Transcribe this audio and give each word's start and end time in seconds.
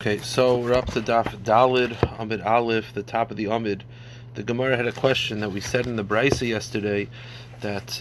Okay, 0.00 0.18
so 0.18 0.56
we're 0.56 0.74
up 0.74 0.86
to 0.92 1.00
Daf 1.00 1.36
Dalid 1.42 2.20
Amid 2.20 2.40
Aleph, 2.42 2.94
the 2.94 3.02
top 3.02 3.32
of 3.32 3.36
the 3.36 3.46
Amid. 3.46 3.82
The 4.34 4.44
Gemara 4.44 4.76
had 4.76 4.86
a 4.86 4.92
question 4.92 5.40
that 5.40 5.50
we 5.50 5.60
said 5.60 5.88
in 5.88 5.96
the 5.96 6.04
Brisa 6.04 6.46
yesterday 6.46 7.08
that 7.62 8.00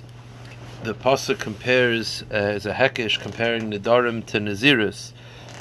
the 0.83 0.94
pasuk 0.94 1.39
compares 1.39 2.21
uh, 2.29 2.36
as 2.36 2.68
a 2.68 2.73
hekish 2.75 3.20
comparing 3.20 3.71
Nidarim 3.71 4.23
to 4.28 4.38
Naziris, 4.38 5.13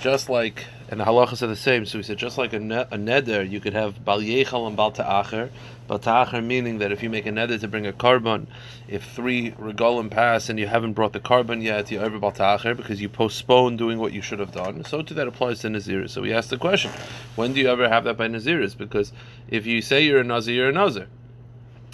just 0.03 0.29
like 0.29 0.67
and 0.91 1.01
the 1.01 1.05
halachas 1.05 1.41
are 1.41 1.47
the 1.47 1.57
same. 1.57 1.87
So 1.87 2.01
we 2.01 2.03
said 2.03 2.19
just 2.19 2.37
like 2.37 2.53
a, 2.53 2.61
ne- 2.61 2.87
a 2.91 2.99
neder, 2.99 3.49
you 3.49 3.59
could 3.59 3.73
have 3.73 4.05
bal 4.05 4.21
yechal 4.21 4.67
and 4.67 4.77
bal 4.77 4.91
ta'acher. 4.91 5.51
Bal 5.87 6.43
meaning 6.43 6.79
that 6.79 6.91
if 6.91 7.03
you 7.03 7.11
make 7.11 7.27
a 7.27 7.31
neder 7.31 7.61
to 7.61 7.69
bring 7.69 7.87
a 7.87 7.93
korban, 7.93 8.47
if 8.89 9.05
three 9.05 9.53
regalim 9.53 10.11
pass 10.11 10.49
and 10.49 10.59
you 10.59 10.67
haven't 10.67 10.95
brought 10.95 11.13
the 11.13 11.21
korban 11.21 11.63
yet, 11.63 11.91
you're 11.91 12.05
over 12.05 12.19
bal 12.19 12.33
because 12.75 13.01
you 13.01 13.09
postpone 13.09 13.77
doing 13.77 13.99
what 13.99 14.13
you 14.13 14.21
should 14.21 14.41
have 14.41 14.53
done. 14.53 14.85
So 14.85 15.03
too 15.03 15.15
that 15.15 15.29
applies 15.29 15.61
to 15.61 15.69
naziris. 15.69 16.11
So 16.11 16.23
we 16.23 16.33
ask 16.33 16.49
the 16.49 16.59
question, 16.59 16.91
when 17.37 17.53
do 17.53 17.61
you 17.61 17.69
ever 17.69 17.89
have 17.89 18.05
that 18.05 18.17
by 18.17 18.27
naziris? 18.29 18.77
Because 18.77 19.13
if 19.49 19.65
you 19.67 19.81
say 19.81 20.05
you're 20.05 20.21
a 20.21 20.25
nazir, 20.25 20.55
you're 20.55 20.69
a 20.71 20.73
nazir. 20.73 21.07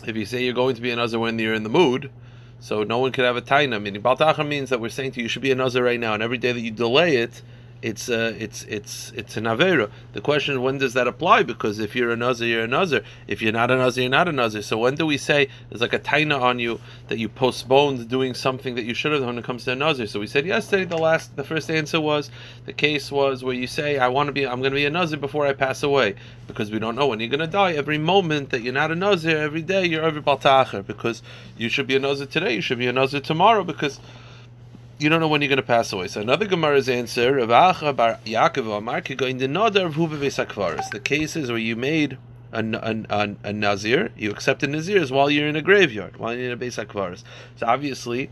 If 0.06 0.16
you 0.16 0.24
say 0.24 0.42
you're 0.44 0.54
going 0.54 0.74
to 0.76 0.82
be 0.82 0.90
a 0.90 0.96
nazir 0.96 1.18
when 1.18 1.38
you're 1.38 1.54
in 1.54 1.62
the 1.62 1.68
mood, 1.68 2.10
so 2.60 2.84
no 2.84 2.98
one 2.98 3.12
could 3.12 3.24
have 3.24 3.36
a 3.36 3.42
taina. 3.42 3.82
Meaning, 3.82 4.00
bal 4.00 4.16
ta'acher 4.16 4.44
means 4.44 4.70
that 4.70 4.80
we're 4.80 4.88
saying 4.88 5.12
to 5.12 5.20
you, 5.20 5.24
you 5.24 5.28
should 5.28 5.42
be 5.42 5.50
a 5.50 5.54
nazir 5.54 5.84
right 5.84 6.00
now, 6.00 6.14
and 6.14 6.22
every 6.22 6.38
day 6.38 6.52
that 6.52 6.60
you 6.60 6.70
delay 6.70 7.16
it, 7.16 7.42
it's 7.82 8.08
uh, 8.08 8.32
it's 8.38 8.62
it's 8.64 9.12
it's 9.16 9.36
an 9.36 9.44
avera. 9.44 9.90
The 10.12 10.20
question 10.20 10.62
when 10.62 10.78
does 10.78 10.94
that 10.94 11.08
apply? 11.08 11.42
Because 11.42 11.80
if 11.80 11.96
you're 11.96 12.12
a 12.12 12.16
nazir, 12.16 12.46
you're 12.46 12.64
a 12.64 12.68
nazir. 12.68 13.02
If 13.26 13.42
you're 13.42 13.52
not 13.52 13.72
a 13.72 13.76
nazir, 13.76 14.02
you're 14.02 14.10
not 14.10 14.28
a 14.28 14.32
nazir. 14.32 14.62
So 14.62 14.78
when 14.78 14.94
do 14.94 15.04
we 15.04 15.18
say 15.18 15.48
there's 15.68 15.80
like 15.80 15.92
a 15.92 15.98
taina 15.98 16.40
on 16.40 16.60
you 16.60 16.80
that 17.08 17.18
you 17.18 17.28
postponed 17.28 18.08
doing 18.08 18.34
something 18.34 18.76
that 18.76 18.84
you 18.84 18.94
should 18.94 19.10
have 19.10 19.20
done 19.20 19.28
when 19.28 19.38
it 19.38 19.44
comes 19.44 19.64
to 19.64 19.72
a 19.72 19.74
nazir? 19.74 20.06
So 20.06 20.20
we 20.20 20.28
said 20.28 20.46
yesterday 20.46 20.84
the 20.84 20.96
last 20.96 21.34
the 21.34 21.42
first 21.42 21.70
answer 21.70 22.00
was 22.00 22.30
the 22.66 22.72
case 22.72 23.10
was 23.10 23.42
where 23.42 23.54
you 23.54 23.66
say 23.66 23.98
I 23.98 24.08
want 24.08 24.28
to 24.28 24.32
be 24.32 24.46
I'm 24.46 24.60
going 24.60 24.72
to 24.72 24.76
be 24.76 24.86
a 24.86 24.90
nazir 24.90 25.18
before 25.18 25.46
I 25.46 25.52
pass 25.52 25.82
away 25.82 26.14
because 26.46 26.70
we 26.70 26.78
don't 26.78 26.94
know 26.94 27.08
when 27.08 27.18
you're 27.18 27.28
going 27.28 27.40
to 27.40 27.46
die. 27.48 27.72
Every 27.72 27.98
moment 27.98 28.50
that 28.50 28.62
you're 28.62 28.72
not 28.72 28.92
a 28.92 28.94
nazir, 28.94 29.38
every 29.38 29.62
day 29.62 29.84
you're 29.86 30.04
over 30.04 30.20
baltacher 30.20 30.86
because 30.86 31.20
you 31.56 31.68
should 31.68 31.88
be 31.88 31.96
a 31.96 32.00
nazir 32.00 32.26
today, 32.26 32.54
you 32.54 32.60
should 32.60 32.78
be 32.78 32.86
a 32.86 32.92
nazir 32.92 33.20
tomorrow 33.20 33.64
because 33.64 33.98
you 35.02 35.08
don't 35.08 35.20
know 35.20 35.28
when 35.28 35.42
you're 35.42 35.48
going 35.48 35.56
to 35.56 35.62
pass 35.62 35.92
away. 35.92 36.06
So 36.06 36.20
another 36.20 36.46
Gemara's 36.46 36.88
answer, 36.88 37.34
Rav 37.34 37.48
Acha 37.48 37.94
bar 37.94 38.20
Yaakov 38.24 38.78
Amar 38.78 38.98
in 39.28 39.38
the 39.38 39.48
Nadar 39.48 39.86
of 39.86 39.94
Huvavesakvaris. 39.94 40.90
The 40.90 41.00
cases 41.00 41.50
where 41.50 41.58
you 41.58 41.74
made 41.74 42.18
a, 42.52 42.60
a, 42.60 43.04
a, 43.10 43.36
a 43.42 43.52
Nazir, 43.52 44.12
you 44.16 44.30
accepted 44.30 44.70
Nazirs 44.70 45.10
while 45.10 45.28
you're 45.28 45.48
in 45.48 45.56
a 45.56 45.62
graveyard, 45.62 46.18
while 46.18 46.34
you're 46.34 46.46
in 46.46 46.52
a 46.52 46.56
Besakvaris. 46.56 47.24
So 47.56 47.66
obviously, 47.66 48.30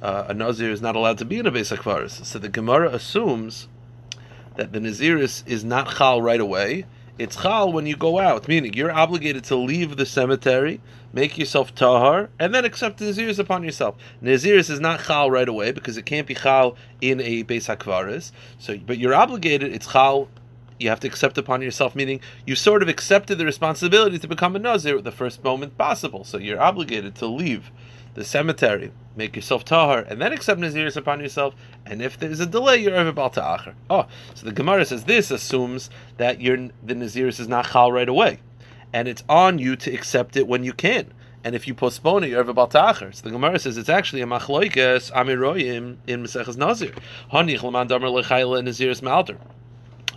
uh, 0.00 0.24
a 0.28 0.34
Nazir 0.34 0.70
is 0.70 0.82
not 0.82 0.96
allowed 0.96 1.18
to 1.18 1.24
be 1.24 1.38
in 1.38 1.46
a 1.46 1.52
Besakvaris. 1.52 2.24
So 2.24 2.38
the 2.38 2.48
Gemara 2.48 2.90
assumes 2.90 3.68
that 4.56 4.72
the 4.72 4.80
Naziris 4.80 5.46
is 5.46 5.64
not 5.64 5.96
Chal 5.96 6.20
right 6.20 6.40
away, 6.40 6.84
it's 7.18 7.36
chal 7.42 7.72
when 7.72 7.86
you 7.86 7.96
go 7.96 8.18
out, 8.18 8.48
meaning 8.48 8.72
you're 8.74 8.90
obligated 8.90 9.44
to 9.44 9.56
leave 9.56 9.96
the 9.96 10.06
cemetery, 10.06 10.80
make 11.12 11.36
yourself 11.36 11.74
tahar, 11.74 12.30
and 12.38 12.54
then 12.54 12.64
accept 12.64 13.00
naziris 13.00 13.38
upon 13.38 13.62
yourself. 13.62 13.96
Naziris 14.22 14.70
is 14.70 14.80
not 14.80 15.04
chal 15.04 15.30
right 15.30 15.48
away 15.48 15.72
because 15.72 15.96
it 15.96 16.06
can't 16.06 16.26
be 16.26 16.34
chal 16.34 16.76
in 17.00 17.20
a 17.20 17.44
beis 17.44 17.68
hakvaris. 17.68 18.32
So, 18.58 18.78
but 18.78 18.98
you're 18.98 19.14
obligated. 19.14 19.74
It's 19.74 19.92
chal. 19.92 20.28
You 20.78 20.88
have 20.88 21.00
to 21.00 21.06
accept 21.06 21.38
upon 21.38 21.62
yourself, 21.62 21.94
meaning 21.94 22.20
you 22.44 22.56
sort 22.56 22.82
of 22.82 22.88
accepted 22.88 23.38
the 23.38 23.44
responsibility 23.44 24.18
to 24.18 24.26
become 24.26 24.56
a 24.56 24.58
nazir 24.58 24.96
at 24.96 25.04
the 25.04 25.12
first 25.12 25.44
moment 25.44 25.78
possible. 25.78 26.24
So 26.24 26.38
you're 26.38 26.60
obligated 26.60 27.14
to 27.16 27.26
leave 27.26 27.70
the 28.14 28.24
cemetery, 28.24 28.92
make 29.16 29.36
yourself 29.36 29.64
tahar, 29.64 30.00
and 30.00 30.20
then 30.20 30.32
accept 30.32 30.60
naziris 30.60 30.96
upon 30.96 31.20
yourself. 31.20 31.54
And 31.86 32.02
if 32.02 32.18
there's 32.18 32.40
a 32.40 32.46
delay, 32.46 32.78
you're 32.78 32.96
over 32.96 33.12
bal 33.12 33.30
ta'acher. 33.30 33.74
Oh, 33.88 34.06
so 34.34 34.46
the 34.46 34.52
Gemara 34.52 34.84
says 34.84 35.04
this 35.04 35.30
assumes 35.30 35.90
that 36.18 36.40
you're, 36.40 36.56
the 36.56 36.94
naziris 36.94 37.40
is 37.40 37.48
not 37.48 37.70
chal 37.70 37.92
right 37.92 38.08
away, 38.08 38.40
and 38.92 39.08
it's 39.08 39.24
on 39.28 39.58
you 39.58 39.76
to 39.76 39.92
accept 39.92 40.36
it 40.36 40.46
when 40.46 40.64
you 40.64 40.72
can. 40.72 41.12
And 41.44 41.56
if 41.56 41.66
you 41.66 41.74
postpone 41.74 42.24
it, 42.24 42.30
you're 42.30 42.40
over 42.40 42.52
bal 42.52 42.68
ta'acher. 42.68 43.12
So 43.12 43.22
the 43.22 43.30
Gemara 43.30 43.58
says 43.58 43.76
it's 43.76 43.88
actually 43.88 44.22
a 44.22 44.26
machloikas 44.26 45.10
amiroyim 45.12 45.96
in 46.06 46.22
Maseches 46.22 46.56
Nazir. 46.56 46.94
Hanich 47.32 47.62
l'man 47.62 47.88
damer 47.88 48.08
lechayla 48.08 48.62
naziris 48.62 49.00
malter. 49.00 49.38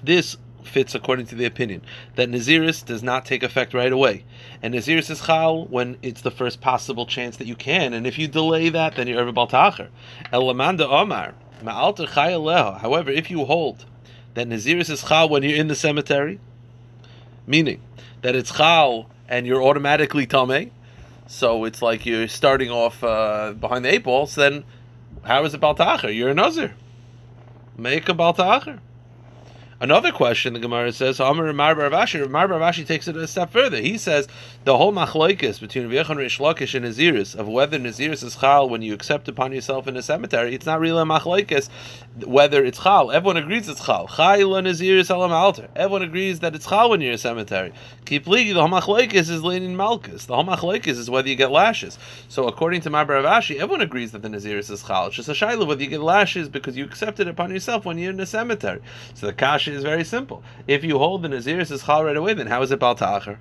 This 0.03 0.37
fits 0.67 0.95
according 0.95 1.27
to 1.27 1.35
the 1.35 1.45
opinion 1.45 1.81
that 2.15 2.29
Naziris 2.29 2.83
does 2.85 3.03
not 3.03 3.25
take 3.25 3.43
effect 3.43 3.73
right 3.73 3.91
away. 3.91 4.23
And 4.61 4.73
Naziris 4.73 5.09
is 5.09 5.21
Chal 5.21 5.65
when 5.65 5.97
it's 6.01 6.21
the 6.21 6.31
first 6.31 6.61
possible 6.61 7.05
chance 7.05 7.37
that 7.37 7.47
you 7.47 7.55
can. 7.55 7.93
And 7.93 8.05
if 8.05 8.17
you 8.17 8.27
delay 8.27 8.69
that, 8.69 8.95
then 8.95 9.07
you're 9.07 9.23
Erva 9.23 9.33
Baltacher. 9.33 9.89
Elamanda 10.31 10.89
Omar, 10.89 11.33
Ma'alter 11.61 12.07
Chayaleha. 12.07 12.79
However, 12.79 13.11
if 13.11 13.29
you 13.31 13.45
hold 13.45 13.85
that 14.33 14.47
Naziris 14.47 14.89
is 14.89 15.03
Chal 15.03 15.29
when 15.29 15.43
you're 15.43 15.57
in 15.57 15.67
the 15.67 15.75
cemetery, 15.75 16.39
meaning 17.47 17.81
that 18.21 18.35
it's 18.35 18.55
Chal 18.55 19.09
and 19.27 19.47
you're 19.47 19.63
automatically 19.63 20.27
Tameh, 20.27 20.71
so 21.27 21.65
it's 21.65 21.81
like 21.81 22.05
you're 22.05 22.27
starting 22.27 22.69
off 22.69 23.03
uh, 23.03 23.53
behind 23.53 23.85
the 23.85 23.93
eight 23.93 24.03
balls, 24.03 24.35
then 24.35 24.63
how 25.23 25.43
is 25.43 25.53
it 25.53 25.61
Baltacher? 25.61 26.15
You're 26.15 26.29
a 26.29 26.33
Nazir. 26.33 26.75
Make 27.77 28.07
a 28.09 28.13
Baltacher. 28.13 28.79
Another 29.81 30.13
question 30.13 30.53
the 30.53 30.59
Gemara 30.59 30.93
says, 30.93 31.19
Amar 31.19 31.51
Mar 31.51 31.75
Baravashi, 31.75 32.29
Mar 32.29 32.71
takes 32.71 33.09
it 33.09 33.17
a 33.17 33.27
step 33.27 33.49
further. 33.49 33.75
He 33.75 33.97
says 33.97 34.25
the 34.63 34.77
whole 34.77 34.93
machloikis 34.93 35.59
between 35.59 35.93
Rav 35.93 36.07
Yechon 36.07 36.15
Rish 36.15 36.39
Lakish 36.39 36.75
and 36.75 36.85
Naziris 36.85 37.35
of 37.35 37.49
whether 37.49 37.77
Naziris 37.77 38.23
is 38.23 38.37
chal 38.37 38.69
when 38.69 38.81
you 38.81 38.93
accept 38.93 39.27
upon 39.27 39.51
yourself 39.51 39.85
in 39.89 39.97
a 39.97 40.01
cemetery, 40.01 40.55
it's 40.55 40.65
not 40.65 40.79
really 40.79 41.01
a 41.01 41.05
machloikis 41.05 41.67
whether 42.25 42.63
it's 42.63 42.81
chal. 42.81 43.11
Everyone 43.11 43.35
agrees 43.35 43.67
it's 43.67 43.85
chal. 43.85 44.07
Chayla 44.07 44.63
Naziris 44.63 45.13
alam 45.13 45.33
alter. 45.33 45.67
Everyone 45.75 46.03
agrees 46.03 46.39
that 46.39 46.55
it's 46.55 46.65
chal 46.65 46.89
when 46.89 47.01
you're 47.01 47.11
in 47.11 47.15
a 47.15 47.17
cemetery. 47.17 47.73
Kipligi, 48.05 48.53
the 48.53 48.65
whole 48.65 48.79
machloikis 48.79 49.29
is 49.29 49.43
leaning 49.43 49.75
malchus. 49.75 50.25
The 50.25 50.35
whole 50.35 50.45
machloikis 50.45 50.87
is 50.87 51.09
whether 51.09 51.27
you 51.27 51.35
get 51.35 51.51
lashes. 51.51 51.99
So 52.29 52.47
according 52.47 52.79
to 52.81 52.89
Mar 52.89 53.05
Baravashi, 53.05 53.55
everyone 53.55 53.81
agrees 53.81 54.13
that 54.13 54.21
the 54.21 54.29
Naziris 54.29 54.71
is 54.71 54.83
chal. 54.83 55.07
It's 55.07 55.17
just 55.17 55.27
a 55.27 55.33
shayla 55.33 55.67
whether 55.67 55.83
you 55.83 55.89
get 55.89 55.99
lashes 55.99 56.47
because 56.47 56.77
you 56.77 56.85
accepted 56.85 57.27
upon 57.27 57.51
yourself 57.51 57.83
when 57.83 57.97
you're 57.97 58.13
in 58.13 58.19
a 58.21 58.25
cemetery. 58.25 58.79
So 59.15 59.27
the 59.27 59.33
kash 59.33 59.64
is 59.73 59.83
very 59.83 60.03
simple. 60.03 60.43
If 60.67 60.83
you 60.83 60.97
hold 60.97 61.23
the 61.23 61.29
Naziris 61.29 61.71
is 61.71 61.83
chal 61.83 62.03
right 62.03 62.15
away, 62.15 62.33
then 62.33 62.47
how 62.47 62.61
is 62.61 62.71
it 62.71 62.79
Bal 62.79 62.95
Ta'acher? 62.95 63.39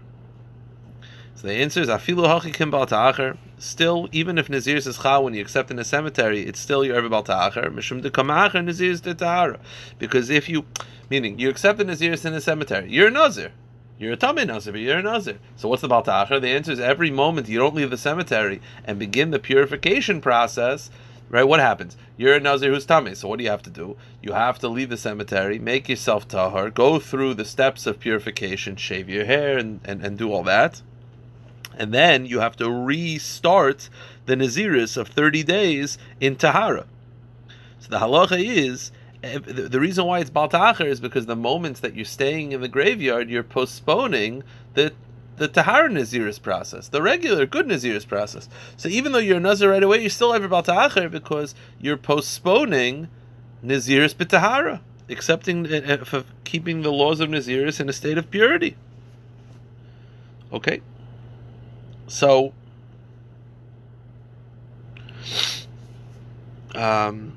So 1.35 1.49
the 1.49 1.55
answer 1.55 1.81
is 1.81 1.89
Afilu 1.89 2.27
Hachikim 2.27 2.71
Bal 2.71 2.87
Ta'acher. 2.87 3.37
Still, 3.59 4.09
even 4.13 4.39
if 4.39 4.49
Naziris 4.49 4.87
is 4.87 4.99
chal 4.99 5.25
when 5.25 5.35
you 5.35 5.43
accept 5.43 5.71
in 5.71 5.79
a 5.79 5.85
cemetery, 5.85 6.43
it's 6.43 6.61
still 6.61 6.85
your 6.85 7.09
Bal 7.09 7.23
Ta'acher. 7.23 7.71
Mishum 7.71 8.03
de 8.03 8.11
Kamacher 8.11 8.65
Naziris 8.65 9.03
de 9.03 9.15
Ta'ara. 9.15 9.59
Because 9.99 10.31
if 10.31 10.49
you, 10.49 10.65
meaning 11.11 11.39
you 11.39 11.49
accept 11.49 11.79
the 11.79 11.85
Naziris 11.85 12.25
in 12.25 12.35
a 12.35 12.41
cemetery, 12.41 12.91
you're 12.91 13.09
a 13.09 13.11
Nazir. 13.11 13.53
You're 13.97 14.15
a 14.15 14.17
Tamei 14.17 14.47
Nazir, 14.47 14.73
but 14.73 14.81
you're 14.81 14.99
a 14.99 15.03
Nazir. 15.03 15.39
So 15.57 15.69
what's 15.69 15.83
the 15.83 15.89
Bal 15.89 16.03
Ta'acher? 16.03 16.41
The 16.41 16.49
answer 16.49 16.73
is 16.73 16.81
every 16.81 17.11
moment 17.11 17.49
you 17.49 17.59
don't 17.59 17.75
leave 17.77 17.91
the 17.91 17.97
cemetery 17.97 18.61
and 18.85 18.99
begin 18.99 19.31
the 19.31 19.39
purification 19.39 20.21
process, 20.21 20.91
right? 21.35 21.43
What 21.43 21.59
happens? 21.59 21.97
You're 22.17 22.35
a 22.35 22.41
Nazir 22.41 22.73
who's 22.73 22.87
tamei. 22.87 23.17
So 23.17 23.27
what 23.27 23.39
do 23.39 23.45
you 23.45 23.51
have 23.51 23.65
to 23.65 23.71
do? 23.71 23.97
You 24.23 24.35
have 24.35 24.61
to 24.61 24.69
leave 24.69 24.89
the 24.89 24.97
cemetery, 24.97 25.59
make 25.59 25.89
yourself 25.89 26.29
tahar, 26.29 26.71
go 26.71 27.01
through 27.01 27.35
the 27.35 27.45
steps 27.45 27.87
of 27.87 27.99
purification, 27.99 28.77
shave 28.77 29.09
your 29.09 29.25
hair, 29.25 29.59
and, 29.59 29.81
and, 29.85 30.01
and 30.07 30.17
do 30.17 30.33
all 30.33 30.45
that. 30.45 30.81
And 31.77 31.93
then 31.93 32.25
you 32.25 32.39
have 32.39 32.55
to 32.59 32.71
restart 32.71 33.89
the 34.27 34.37
Naziris 34.37 34.97
of 34.97 35.09
30 35.09 35.43
days 35.43 35.99
in 36.21 36.37
Tahara. 36.37 36.87
So 37.81 37.89
the 37.89 37.99
halacha 37.99 38.41
is 38.41 38.93
eh, 39.25 39.41
the 39.41 39.81
reason 39.81 40.05
why 40.05 40.21
it's 40.21 40.31
Baltacher 40.31 40.87
is 40.87 41.01
because 41.01 41.27
the 41.27 41.35
moments 41.35 41.81
that 41.81 41.97
you're 41.97 42.05
staying 42.05 42.53
in 42.53 42.61
the 42.61 42.69
graveyard, 42.69 43.29
you're 43.29 43.43
postponing 43.43 44.45
the 44.75 44.93
the 45.37 45.49
Tahar 45.49 45.89
Naziris 45.89 46.41
process, 46.41 46.89
the 46.89 47.03
regular 47.03 47.47
good 47.47 47.67
Naziris 47.67 48.07
process. 48.07 48.49
So 48.77 48.89
even 48.89 49.13
though 49.13 49.19
you're 49.19 49.39
a 49.39 49.41
Nazir 49.41 49.71
right 49.71 49.83
away, 49.83 50.01
you're 50.01 50.11
still 50.11 50.33
ever 50.33 50.49
Baltacher 50.49 51.11
because 51.11 51.55
you're 51.81 51.97
postponing 51.97 53.09
Naziris 53.65 54.15
B'Tahara, 54.15 54.81
accepting 55.09 55.73
uh, 55.73 56.05
for 56.05 56.25
keeping 56.45 56.83
the 56.83 56.93
laws 56.93 57.21
of 57.21 57.29
Naziris 57.31 57.81
in 57.81 57.89
a 57.89 57.93
state 57.93 58.19
of 58.19 58.31
purity. 58.31 58.77
Okay, 60.53 60.83
so 62.07 62.53
um, 66.75 67.37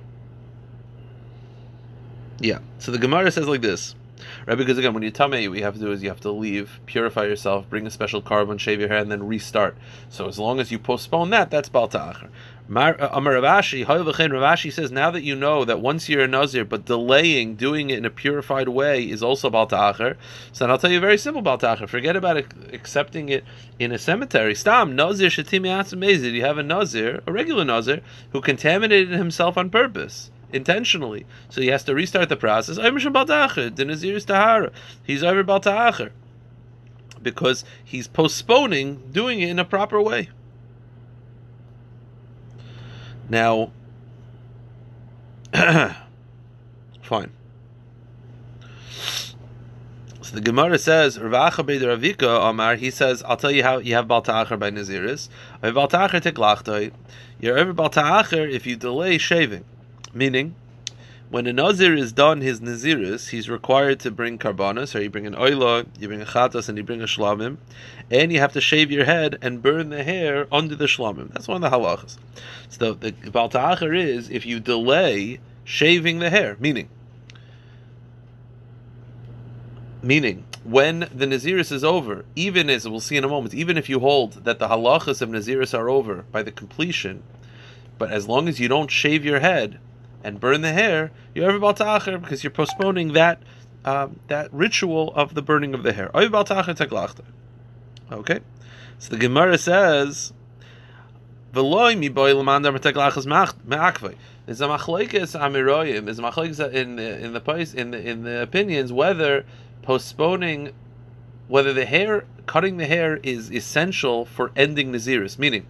yeah. 2.40 2.60
So 2.78 2.92
the 2.92 3.00
Gemara 3.00 3.32
says 3.32 3.48
like 3.48 3.62
this. 3.62 3.96
Right, 4.48 4.58
because 4.58 4.78
again, 4.78 4.94
when 4.94 5.04
you 5.04 5.12
tame, 5.12 5.32
what 5.32 5.40
you 5.58 5.64
have 5.64 5.74
to 5.74 5.80
do 5.80 5.92
is 5.92 6.02
you 6.02 6.08
have 6.08 6.22
to 6.22 6.32
leave, 6.32 6.80
purify 6.86 7.26
yourself, 7.26 7.70
bring 7.70 7.86
a 7.86 7.92
special 7.92 8.22
korban, 8.22 8.58
shave 8.58 8.80
your 8.80 8.88
hair, 8.88 9.00
and 9.00 9.12
then 9.12 9.28
restart. 9.28 9.76
So 10.08 10.26
as 10.30 10.40
long 10.40 10.62
as 10.62 10.72
you 10.72 10.80
postpone 10.80 11.32
that, 11.32 11.52
that's 11.52 11.68
bal 11.68 11.90
ta'achar. 11.90 12.30
Uh, 12.70 13.10
Amar 13.14 13.34
Ravashi, 13.34 13.86
Ravashi 13.86 14.74
says, 14.74 14.92
now 14.92 15.10
that 15.12 15.24
you 15.24 15.36
know 15.36 15.64
that 15.64 15.80
once 15.80 16.10
you're 16.10 16.24
a 16.24 16.28
Nazir, 16.28 16.66
but 16.66 16.84
delaying 16.84 17.56
doing 17.56 17.90
it 17.90 17.98
in 17.98 18.06
a 18.06 18.10
purified 18.10 18.68
way 18.68 19.04
is 19.04 19.24
also 19.24 19.50
Bal 19.50 19.68
Ta'acher, 19.68 20.18
so 20.52 20.66
then 20.66 20.72
I'll 20.72 20.78
tell 20.78 20.92
you 20.92 20.98
a 20.98 21.02
very 21.02 21.18
simple 21.18 21.42
Bal 21.42 21.58
Ta'acher. 21.58 21.88
Forget 21.88 22.18
about 22.18 22.38
accepting 22.74 23.30
it 23.30 23.46
in 23.80 23.94
a 23.94 23.98
cemetery. 23.98 24.54
Stam, 24.54 24.96
Nazir 24.98 25.30
Shatimi 25.30 25.68
Atzamezid. 25.68 26.34
You 26.34 26.44
have 26.44 26.58
a 26.58 26.64
Nazir, 26.64 27.22
a 27.26 27.32
regular 27.32 27.64
Nazir, 27.64 28.02
who 28.32 28.42
contaminated 28.42 29.12
himself 29.12 29.58
on 29.58 29.70
purpose 29.70 30.30
intentionally. 30.52 31.26
So 31.50 31.62
he 31.62 31.68
has 31.68 31.84
to 31.86 31.94
restart 31.94 32.30
the 32.30 32.36
process. 32.36 32.78
He's 32.78 32.84
over 32.86 33.10
Balta'acher. 35.44 36.12
Because 37.22 37.66
he's 37.84 38.08
postponing 38.08 39.10
doing 39.12 39.42
it 39.42 39.50
in 39.50 39.60
a 39.60 39.66
proper 39.66 40.02
way. 40.02 40.30
Now, 43.30 43.72
fine. 47.02 47.32
So 50.22 50.36
the 50.36 50.42
Gemara 50.42 50.78
says, 50.78 51.18
Ravacha 51.18 51.64
Ravika 51.66 52.24
Omar, 52.24 52.76
he 52.76 52.92
says, 52.92 53.24
I'll 53.24 53.38
tell 53.38 53.52
you 53.52 53.64
how 53.64 53.78
you 53.78 53.96
have 53.96 54.08
Balta'acher 54.08 54.60
by 54.60 54.72
Naziris. 54.72 55.30
You're 57.40 57.58
over 57.58 57.74
Balta'acher 57.74 58.52
if 58.52 58.68
you 58.68 58.76
delay 58.76 59.18
shaving. 59.18 59.64
Meaning, 60.18 60.56
when 61.30 61.46
a 61.46 61.54
Nazir 61.54 61.94
is 61.94 62.12
done 62.12 62.42
his 62.42 62.60
Naziris, 62.60 63.30
he's 63.30 63.50
required 63.50 64.00
to 64.00 64.10
bring 64.10 64.40
karbanas, 64.40 64.96
or 64.96 65.02
you 65.02 65.12
bring 65.12 65.28
an 65.28 65.36
oila, 65.36 65.86
you 66.00 66.08
bring 66.08 66.22
a 66.22 66.26
chatas, 66.26 66.68
and 66.68 66.76
you 66.76 66.84
bring 66.84 67.04
a 67.04 67.06
shlamim, 67.06 67.58
and 68.10 68.34
you 68.34 68.40
have 68.40 68.52
to 68.54 68.62
shave 68.62 68.90
your 68.90 69.06
head 69.06 69.38
and 69.44 69.62
burn 69.62 69.90
the 69.90 70.04
hair 70.04 70.48
under 70.52 70.76
the 70.76 70.86
shlamim. 70.86 71.32
That's 71.34 71.48
one 71.48 71.64
of 71.64 71.70
the 71.70 71.78
halachas. 71.78 72.18
So 72.70 72.94
the, 72.94 73.12
the 73.12 73.30
Balta'acher 73.30 73.96
is 73.96 74.32
if 74.32 74.44
you 74.44 74.60
delay 74.60 75.40
shaving 75.64 76.18
the 76.18 76.32
hair, 76.32 76.58
meaning, 76.60 76.90
Meaning, 80.02 80.46
when 80.64 81.02
the 81.14 81.26
Naziris 81.26 81.72
is 81.72 81.84
over, 81.84 82.26
even 82.36 82.70
as 82.70 82.88
we'll 82.88 83.00
see 83.00 83.18
in 83.18 83.24
a 83.24 83.28
moment, 83.28 83.54
even 83.54 83.78
if 83.78 83.90
you 83.90 84.00
hold 84.00 84.46
that 84.46 84.58
the 84.58 84.68
halachas 84.68 85.22
of 85.22 85.30
Naziris 85.30 85.78
are 85.78 85.90
over 85.90 86.24
by 86.32 86.42
the 86.42 86.52
completion, 86.52 87.24
but 87.98 88.12
as 88.12 88.28
long 88.28 88.48
as 88.48 88.60
you 88.60 88.68
don't 88.68 88.90
shave 88.90 89.26
your 89.26 89.40
head 89.40 89.80
and 90.24 90.40
burn 90.40 90.62
the 90.62 90.74
hair, 90.74 91.12
you're 91.34 91.60
baltacher 91.60 92.22
because 92.22 92.44
you're 92.44 92.52
postponing 92.52 93.14
that 93.14 93.42
um, 93.86 94.20
that 94.28 94.54
ritual 94.54 95.14
of 95.16 95.34
the 95.34 95.42
burning 95.42 95.74
of 95.74 95.84
the 95.84 95.94
hair. 95.94 96.12
Okay, 98.12 98.40
so 99.00 99.10
the 99.10 99.18
Gemara 99.18 99.58
says. 99.58 100.34
There's 104.48 104.62
a 104.62 104.68
machlekes 104.68 105.40
amiroyim. 105.40 106.06
There's 106.06 106.20
a 106.20 106.22
machlekes 106.22 106.74
in 106.74 106.98
the 106.98 107.20
in 107.20 107.34
the 107.34 107.40
place 107.40 107.74
in 107.74 107.92
the 107.92 108.10
in 108.10 108.24
the 108.24 108.42
opinions 108.42 108.94
whether 108.94 109.46
postponing 109.82 110.72
whether 111.48 111.74
the 111.74 111.86
hair 111.86 112.26
cutting 112.46 112.78
the 112.78 112.86
hair 112.86 113.18
is 113.24 113.52
essential 113.52 114.26
for 114.26 114.52
ending 114.56 114.92
naziris 114.92 115.40
meaning 115.40 115.66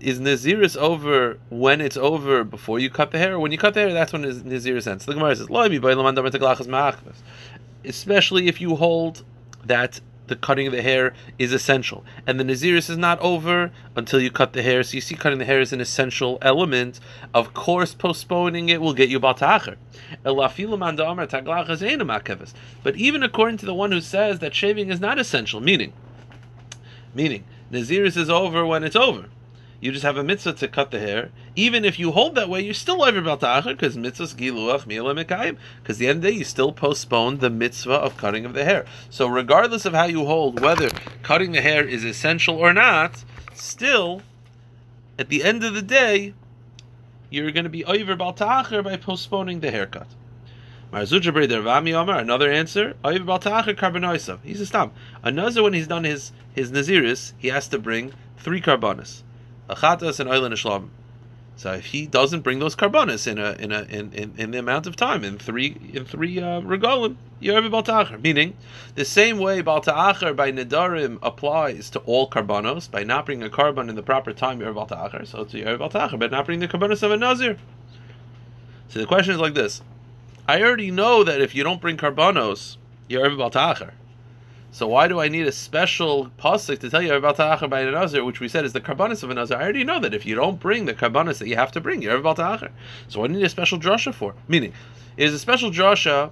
is 0.00 0.20
naziris 0.20 0.76
over 0.76 1.38
when 1.50 1.80
it's 1.80 1.96
over 1.96 2.44
before 2.44 2.78
you 2.78 2.88
cut 2.90 3.10
the 3.10 3.18
hair 3.18 3.38
when 3.38 3.52
you 3.52 3.58
cut 3.58 3.74
the 3.74 3.80
hair 3.80 3.92
that's 3.92 4.12
when 4.12 4.22
naziris 4.22 4.86
ends 4.86 5.06
the 5.06 5.14
gemara 5.14 5.34
says 5.34 5.48
especially 7.84 8.48
if 8.48 8.60
you 8.60 8.76
hold 8.76 9.24
that 9.64 10.00
the 10.28 10.36
cutting 10.36 10.66
of 10.66 10.72
the 10.72 10.82
hair 10.82 11.14
is 11.38 11.52
essential. 11.52 12.04
And 12.26 12.38
the 12.38 12.44
Naziris 12.44 12.88
is 12.88 12.96
not 12.96 13.18
over 13.20 13.72
until 13.96 14.20
you 14.20 14.30
cut 14.30 14.52
the 14.52 14.62
hair. 14.62 14.82
So 14.82 14.94
you 14.94 15.00
see, 15.00 15.14
cutting 15.14 15.38
the 15.38 15.44
hair 15.44 15.60
is 15.60 15.72
an 15.72 15.80
essential 15.80 16.38
element. 16.42 17.00
Of 17.34 17.54
course, 17.54 17.94
postponing 17.94 18.68
it 18.68 18.80
will 18.80 18.94
get 18.94 19.08
you 19.08 19.18
Baltacher. 19.18 19.76
But 22.82 22.96
even 22.96 23.22
according 23.22 23.56
to 23.58 23.66
the 23.66 23.74
one 23.74 23.92
who 23.92 24.00
says 24.00 24.38
that 24.38 24.54
shaving 24.54 24.90
is 24.90 25.00
not 25.00 25.18
essential, 25.18 25.60
meaning, 25.60 25.92
meaning, 27.14 27.44
Naziris 27.72 28.16
is 28.16 28.30
over 28.30 28.64
when 28.64 28.84
it's 28.84 28.96
over 28.96 29.26
you 29.80 29.92
just 29.92 30.04
have 30.04 30.16
a 30.16 30.24
mitzvah 30.24 30.54
to 30.54 30.66
cut 30.66 30.90
the 30.90 30.98
hair. 30.98 31.30
Even 31.54 31.84
if 31.84 32.00
you 32.00 32.10
hold 32.10 32.34
that 32.34 32.48
way, 32.48 32.60
you're 32.60 32.74
still 32.74 33.02
over 33.02 33.22
balta'achar 33.22 33.68
because 33.68 33.96
mitzvahs 33.96 34.34
giluach 34.34 34.86
mila 34.86 35.14
mekayim. 35.14 35.56
Because 35.80 35.98
the 35.98 36.08
end 36.08 36.16
of 36.16 36.22
the 36.22 36.30
day, 36.30 36.36
you 36.38 36.44
still 36.44 36.72
postpone 36.72 37.38
the 37.38 37.50
mitzvah 37.50 37.92
of 37.92 38.16
cutting 38.16 38.44
of 38.44 38.54
the 38.54 38.64
hair. 38.64 38.86
So 39.08 39.28
regardless 39.28 39.84
of 39.84 39.94
how 39.94 40.06
you 40.06 40.24
hold, 40.24 40.60
whether 40.60 40.88
cutting 41.22 41.52
the 41.52 41.60
hair 41.60 41.86
is 41.86 42.04
essential 42.04 42.56
or 42.56 42.72
not, 42.72 43.24
still, 43.54 44.22
at 45.16 45.28
the 45.28 45.44
end 45.44 45.62
of 45.62 45.74
the 45.74 45.82
day, 45.82 46.34
you're 47.30 47.52
going 47.52 47.64
to 47.64 47.70
be 47.70 47.84
over 47.84 48.16
balta'achar 48.16 48.82
by 48.82 48.96
postponing 48.96 49.60
the 49.60 49.70
haircut. 49.70 50.08
Another 50.90 52.50
answer. 52.50 52.94
He's 54.42 54.60
a 54.60 54.66
stam. 54.66 54.90
Another 55.22 55.62
when 55.62 55.74
he's 55.74 55.86
done 55.86 56.04
his 56.04 56.32
his 56.52 56.72
naziris, 56.72 57.34
he 57.38 57.48
has 57.48 57.68
to 57.68 57.78
bring 57.78 58.12
three 58.38 58.60
karbanos 58.60 59.22
achatas 59.68 60.20
and 60.20 60.28
oilin 60.28 60.52
shlam. 60.52 60.88
So 61.58 61.72
if 61.72 61.86
he 61.86 62.06
doesn't 62.06 62.42
bring 62.42 62.60
those 62.60 62.76
karbanos 62.76 63.26
in 63.26 63.36
a 63.36 63.50
in 63.58 63.72
a 63.72 63.82
in, 63.82 64.12
in, 64.12 64.32
in 64.36 64.50
the 64.52 64.58
amount 64.60 64.86
of 64.86 64.94
time 64.94 65.24
in 65.24 65.38
three 65.38 65.76
in 65.92 66.04
three 66.04 66.38
uh, 66.38 66.60
regalim, 66.60 67.16
you're 67.40 67.56
every 67.56 67.68
balta'acher. 67.68 68.22
Meaning, 68.22 68.56
the 68.94 69.04
same 69.04 69.38
way 69.38 69.60
balta'acher 69.60 70.36
by 70.36 70.52
nedarim 70.52 71.18
applies 71.20 71.90
to 71.90 71.98
all 72.00 72.30
karbanos. 72.30 72.88
By 72.88 73.02
not 73.02 73.26
bringing 73.26 73.44
a 73.44 73.50
korban 73.50 73.88
in 73.88 73.96
the 73.96 74.04
proper 74.04 74.32
time, 74.32 74.60
you're 74.60 74.72
balta'acher. 74.72 75.26
So 75.26 75.42
to 75.42 75.58
you're 75.58 75.76
balta'acher, 75.76 76.16
but 76.16 76.30
not 76.30 76.46
bringing 76.46 76.68
the 76.68 76.72
karbanos 76.72 77.02
of 77.02 77.10
a 77.10 77.16
nazir. 77.16 77.58
So 78.88 79.00
the 79.00 79.06
question 79.06 79.34
is 79.34 79.40
like 79.40 79.54
this: 79.54 79.82
I 80.46 80.62
already 80.62 80.92
know 80.92 81.24
that 81.24 81.40
if 81.40 81.56
you 81.56 81.64
don't 81.64 81.80
bring 81.80 81.96
karbanos, 81.96 82.76
you're 83.08 83.24
every 83.24 83.36
balta'acher. 83.36 83.90
So 84.70 84.86
why 84.86 85.08
do 85.08 85.18
I 85.18 85.28
need 85.28 85.46
a 85.46 85.52
special 85.52 86.30
pasuk 86.38 86.78
to 86.80 86.90
tell 86.90 87.02
you 87.02 87.14
about 87.14 87.36
ta'acher 87.36 87.68
by 87.68 87.80
a 87.80 87.90
nazir, 87.90 88.22
which 88.22 88.38
we 88.38 88.48
said 88.48 88.64
is 88.64 88.74
the 88.74 88.80
karbanis 88.80 89.22
of 89.22 89.30
a 89.30 89.34
nazir? 89.34 89.56
I 89.56 89.62
already 89.62 89.82
know 89.82 89.98
that 90.00 90.12
if 90.12 90.26
you 90.26 90.34
don't 90.34 90.60
bring 90.60 90.84
the 90.84 90.94
karbanis 90.94 91.38
that 91.38 91.48
you 91.48 91.56
have 91.56 91.72
to 91.72 91.80
bring, 91.80 92.02
you're 92.02 92.16
about 92.16 92.36
ta'acher. 92.36 92.70
So 93.08 93.20
what 93.20 93.28
do 93.28 93.32
you 93.32 93.38
need 93.40 93.46
a 93.46 93.48
special 93.48 93.78
drasha 93.78 94.12
for? 94.12 94.34
Meaning, 94.46 94.72
it 95.16 95.24
is 95.24 95.34
a 95.34 95.38
special 95.38 95.70
drasha 95.70 96.30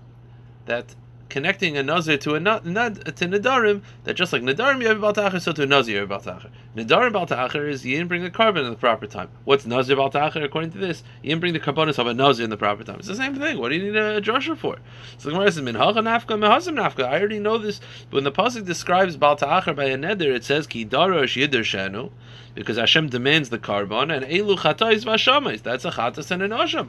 that 0.66 0.94
connecting 1.28 1.76
a 1.76 1.82
nazir 1.82 2.16
to 2.18 2.34
a 2.34 2.40
nad, 2.40 2.64
to 2.64 2.72
nadarim 2.72 3.82
that 4.04 4.14
just 4.14 4.32
like 4.32 4.42
nadarim 4.42 4.80
you 4.80 4.88
have 4.88 4.98
baltacher, 4.98 5.40
so 5.40 5.52
to 5.52 5.66
nazir 5.66 5.94
you 5.94 6.00
have 6.00 6.08
baltacher. 6.08 6.50
Nadarim 6.76 7.12
baltacher 7.12 7.68
is 7.68 7.84
you 7.84 7.96
didn't 7.96 8.08
bring 8.08 8.22
the 8.22 8.30
korban 8.30 8.64
in 8.64 8.70
the 8.70 8.76
proper 8.76 9.06
time. 9.06 9.28
What's 9.44 9.66
nazir 9.66 9.96
baltacher 9.96 10.42
according 10.42 10.72
to 10.72 10.78
this? 10.78 11.02
You 11.22 11.30
didn't 11.30 11.40
bring 11.40 11.52
the 11.52 11.60
karbanos 11.60 11.98
of 11.98 12.06
a 12.06 12.14
nazir 12.14 12.44
in 12.44 12.50
the 12.50 12.56
proper 12.56 12.84
time. 12.84 12.98
It's 12.98 13.08
the 13.08 13.16
same 13.16 13.34
thing. 13.36 13.58
What 13.58 13.70
do 13.70 13.76
you 13.76 13.84
need 13.84 13.96
a, 13.96 14.16
a 14.16 14.20
drasha 14.20 14.56
for? 14.56 14.78
So 15.18 15.28
the 15.28 15.34
Gemara 15.34 15.52
says 15.52 15.62
minhacha 15.62 15.96
nafka 15.96 16.38
mehazim 16.38 16.74
nafka. 16.74 17.04
I 17.04 17.18
already 17.18 17.40
know 17.40 17.58
this. 17.58 17.80
But 18.10 18.16
when 18.16 18.24
the 18.24 18.32
pasuk 18.32 18.64
describes 18.64 19.16
baltacher 19.16 19.74
by 19.74 19.84
a 19.84 19.96
neder, 19.96 20.34
it 20.34 20.44
says 20.44 20.66
ki 20.66 20.86
darosh 20.86 21.40
yider 21.40 21.60
shenu 21.60 22.10
because 22.54 22.78
Hashem 22.78 23.08
demands 23.08 23.50
the 23.50 23.58
korban 23.58 24.14
and 24.14 24.24
elu 24.26 24.56
chatais 24.58 25.04
vashamais. 25.04 25.62
That's 25.62 25.84
a 25.84 25.90
chatas 25.90 26.30
and 26.30 26.42
an 26.42 26.50
asham. 26.50 26.88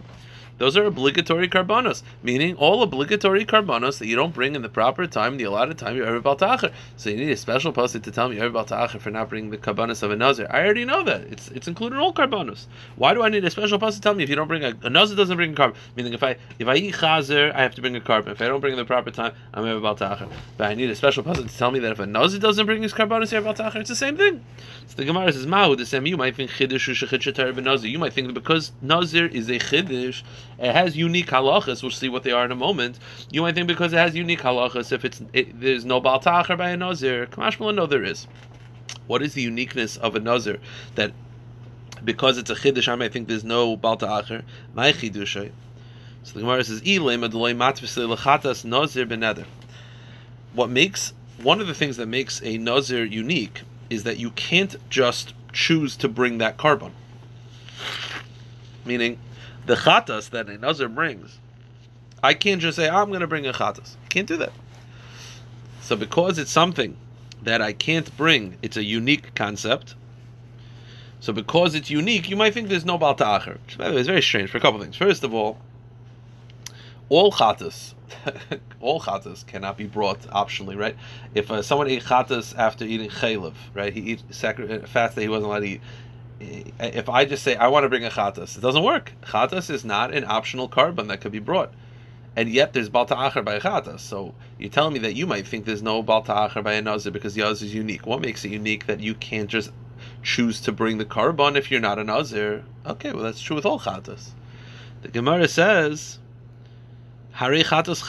Those 0.57 0.75
are 0.75 0.85
obligatory 0.85 1.47
karbanos, 1.47 2.01
meaning 2.23 2.55
all 2.55 2.81
obligatory 2.81 3.45
karbanos 3.45 3.99
that 3.99 4.07
you 4.07 4.15
don't 4.15 4.33
bring 4.33 4.55
in 4.55 4.61
the 4.63 4.69
proper 4.69 5.05
time, 5.05 5.37
the 5.37 5.43
allotted 5.43 5.77
time, 5.77 5.95
you're 5.95 6.05
ever 6.05 6.19
Baltacher. 6.21 6.71
So 6.95 7.09
you 7.09 7.17
need 7.17 7.31
a 7.31 7.37
special 7.37 7.71
post 7.71 7.93
to 7.93 8.11
tell 8.11 8.29
me 8.29 8.37
you're 8.37 8.49
Baltacher 8.49 8.99
for 8.99 9.11
not 9.11 9.29
bringing 9.29 9.51
the 9.51 9.57
karbanos 9.57 10.01
of 10.03 10.11
a 10.11 10.15
Nazir. 10.15 10.47
I 10.49 10.63
already 10.63 10.85
know 10.85 11.03
that. 11.03 11.21
It's 11.21 11.49
it's 11.49 11.67
included 11.67 11.95
in 11.95 12.01
all 12.01 12.13
karbanos. 12.13 12.65
Why 12.95 13.13
do 13.13 13.21
I 13.21 13.29
need 13.29 13.45
a 13.45 13.49
special 13.51 13.77
post 13.77 13.97
to 13.97 14.01
tell 14.01 14.15
me 14.15 14.23
if 14.23 14.29
you 14.29 14.35
don't 14.35 14.47
bring 14.47 14.63
a, 14.63 14.73
a 14.83 14.89
Nazir 14.89 15.15
doesn't 15.15 15.37
bring 15.37 15.53
a 15.53 15.55
korban? 15.55 15.75
Meaning 15.95 16.13
if 16.13 16.23
I 16.23 16.37
if 16.57 16.67
I 16.67 16.75
eat 16.75 16.95
chazer, 16.95 17.53
I 17.53 17.61
have 17.61 17.75
to 17.75 17.81
bring 17.81 17.95
a 17.95 18.01
korban. 18.01 18.31
If 18.31 18.41
I 18.41 18.47
don't 18.47 18.59
bring 18.59 18.73
in 18.73 18.79
the 18.79 18.85
proper 18.85 19.11
time, 19.11 19.33
I'm 19.53 19.65
a 19.65 19.79
Baltacher. 19.79 20.29
But 20.57 20.71
I 20.71 20.73
need 20.73 20.89
a 20.89 20.95
special 20.95 21.23
post 21.23 21.47
to 21.47 21.57
tell 21.57 21.71
me 21.71 21.79
that 21.79 21.91
if 21.91 21.99
a 21.99 22.07
Nazir 22.07 22.39
doesn't 22.39 22.65
bring 22.65 22.81
his 22.81 22.93
karbanos, 22.93 23.31
you're 23.31 23.41
Baltacher. 23.41 23.75
It's 23.75 23.89
the 23.89 23.95
same 23.95 24.17
thing. 24.17 24.43
So 24.87 24.95
the 24.95 25.05
Gemara 25.05 25.31
says, 25.33 25.45
Mahu, 25.45 25.75
the 25.75 25.85
same 25.85 26.05
you 26.05 26.17
might 26.17 26.35
think 26.35 26.49
Chiddush. 26.51 26.87
You 27.89 27.99
might 27.99 28.13
think 28.13 28.27
that 28.27 28.33
because 28.33 28.71
Nazir 28.81 29.27
is 29.27 29.49
a 29.49 29.59
Chiddush, 29.59 30.23
it 30.59 30.73
has 30.73 30.97
unique 30.97 31.27
halachas. 31.27 31.83
We'll 31.83 31.91
see 31.91 32.09
what 32.09 32.23
they 32.23 32.31
are 32.31 32.45
in 32.45 32.51
a 32.51 32.55
moment. 32.55 32.99
You 33.31 33.41
might 33.41 33.55
think 33.55 33.67
because 33.67 33.93
it 33.93 33.97
has 33.97 34.15
unique 34.15 34.41
halachas, 34.41 34.91
if 34.91 35.05
it's 35.05 35.21
it, 35.33 35.59
there's 35.59 35.85
no 35.85 36.01
baltacher 36.01 36.57
by 36.57 36.71
a 36.71 36.77
nazir, 36.77 37.27
kamashmal, 37.27 37.75
no, 37.75 37.85
there 37.85 38.03
is. 38.03 38.27
What 39.05 39.21
is 39.21 39.33
the 39.33 39.41
uniqueness 39.41 39.97
of 39.97 40.15
a 40.15 40.19
nazir 40.19 40.59
that 40.95 41.11
because 42.03 42.37
it's 42.37 42.49
a 42.49 42.55
chiddush, 42.55 42.87
I 42.87 42.95
might 42.95 43.11
think 43.11 43.27
there's 43.27 43.43
no 43.43 43.77
baltacher. 43.77 44.43
My 44.73 44.91
chiddush. 44.91 45.51
So 46.23 46.33
the 46.33 46.39
Gemara 46.39 46.63
says, 46.63 46.81
nazir 46.81 49.05
beneder. 49.05 49.45
What 50.53 50.69
makes 50.69 51.13
one 51.41 51.61
of 51.61 51.67
the 51.67 51.73
things 51.73 51.97
that 51.97 52.07
makes 52.07 52.41
a 52.43 52.57
nazir 52.57 53.05
unique 53.05 53.61
is 53.89 54.03
that 54.03 54.17
you 54.17 54.31
can't 54.31 54.75
just 54.89 55.33
choose 55.53 55.95
to 55.97 56.07
bring 56.07 56.39
that 56.39 56.57
korban. 56.57 56.91
Meaning, 58.85 59.19
the 59.67 59.75
chatas 59.75 60.31
that 60.31 60.49
a 60.49 60.57
nazir 60.57 60.89
brings, 60.89 61.39
I 62.23 62.33
can't 62.33 62.61
just 62.61 62.77
say 62.77 62.89
I'm 62.89 63.09
going 63.09 63.21
to 63.21 63.27
bring 63.27 63.45
a 63.45 63.53
chatas. 63.53 63.95
I 64.03 64.07
can't 64.07 64.27
do 64.27 64.37
that. 64.37 64.53
So 65.81 65.95
because 65.95 66.39
it's 66.39 66.51
something 66.51 66.97
that 67.43 67.61
I 67.61 67.73
can't 67.73 68.15
bring, 68.17 68.57
it's 68.61 68.77
a 68.77 68.83
unique 68.83 69.35
concept. 69.35 69.95
So 71.19 71.33
because 71.33 71.75
it's 71.75 71.89
unique, 71.89 72.29
you 72.29 72.35
might 72.35 72.53
think 72.53 72.69
there's 72.69 72.85
no 72.85 72.97
balta'acher. 72.97 73.59
Which, 73.65 73.77
by 73.77 73.89
the 73.89 73.95
way, 73.95 74.01
is 74.01 74.07
very 74.07 74.21
strange 74.21 74.49
for 74.49 74.57
a 74.57 74.61
couple 74.61 74.79
of 74.79 74.83
things. 74.83 74.95
First 74.95 75.23
of 75.23 75.33
all, 75.33 75.57
all 77.09 77.31
chatas, 77.31 77.93
all 78.81 79.01
chatas 79.01 79.45
cannot 79.45 79.77
be 79.77 79.85
brought 79.85 80.21
optionally, 80.23 80.77
right? 80.77 80.95
If 81.33 81.51
uh, 81.51 81.61
someone 81.61 81.89
ate 81.89 82.03
chatas 82.03 82.57
after 82.57 82.85
eating 82.85 83.09
chaylev, 83.09 83.53
right, 83.73 83.93
he 83.93 84.01
eat 84.01 84.23
sacri- 84.29 84.79
fast 84.85 85.15
that 85.15 85.21
he 85.21 85.27
wasn't 85.27 85.47
allowed 85.47 85.59
to 85.59 85.67
eat, 85.67 85.81
if 86.39 87.09
I 87.09 87.25
just 87.25 87.43
say 87.43 87.55
I 87.55 87.67
want 87.67 87.83
to 87.83 87.89
bring 87.89 88.05
a 88.05 88.09
chatas, 88.09 88.57
it 88.57 88.61
doesn't 88.61 88.83
work. 88.83 89.13
Chatas 89.23 89.69
is 89.69 89.83
not 89.83 90.13
an 90.13 90.23
optional 90.25 90.69
korban 90.69 91.07
that 91.07 91.21
could 91.21 91.31
be 91.31 91.39
brought, 91.39 91.73
and 92.35 92.49
yet 92.49 92.73
there's 92.73 92.89
balta 92.89 93.15
acher 93.15 93.43
by 93.43 93.55
a 93.55 93.61
chatas. 93.61 94.01
So 94.01 94.35
you're 94.59 94.69
telling 94.69 94.93
me 94.93 94.99
that 94.99 95.15
you 95.15 95.25
might 95.25 95.47
think 95.47 95.65
there's 95.65 95.81
no 95.81 96.03
balta 96.03 96.33
acher 96.33 96.63
by 96.63 96.73
a 96.73 96.81
nazir 96.81 97.11
because 97.11 97.35
yours 97.35 97.61
is 97.61 97.73
unique. 97.73 98.05
What 98.05 98.21
makes 98.21 98.45
it 98.45 98.51
unique 98.51 98.85
that 98.87 98.99
you 98.99 99.15
can't 99.15 99.49
just 99.49 99.71
choose 100.21 100.61
to 100.61 100.71
bring 100.71 100.97
the 100.99 101.05
korban 101.05 101.55
if 101.55 101.71
you're 101.71 101.81
not 101.81 101.97
a 101.99 102.03
nazir? 102.03 102.63
Okay, 102.85 103.11
well 103.11 103.23
that's 103.23 103.41
true 103.41 103.55
with 103.55 103.65
all 103.65 103.79
chatas. 103.79 104.31
The 105.01 105.09
Gemara 105.09 105.47
says. 105.47 106.19
Every 107.39 107.61
chatas, 107.63 108.01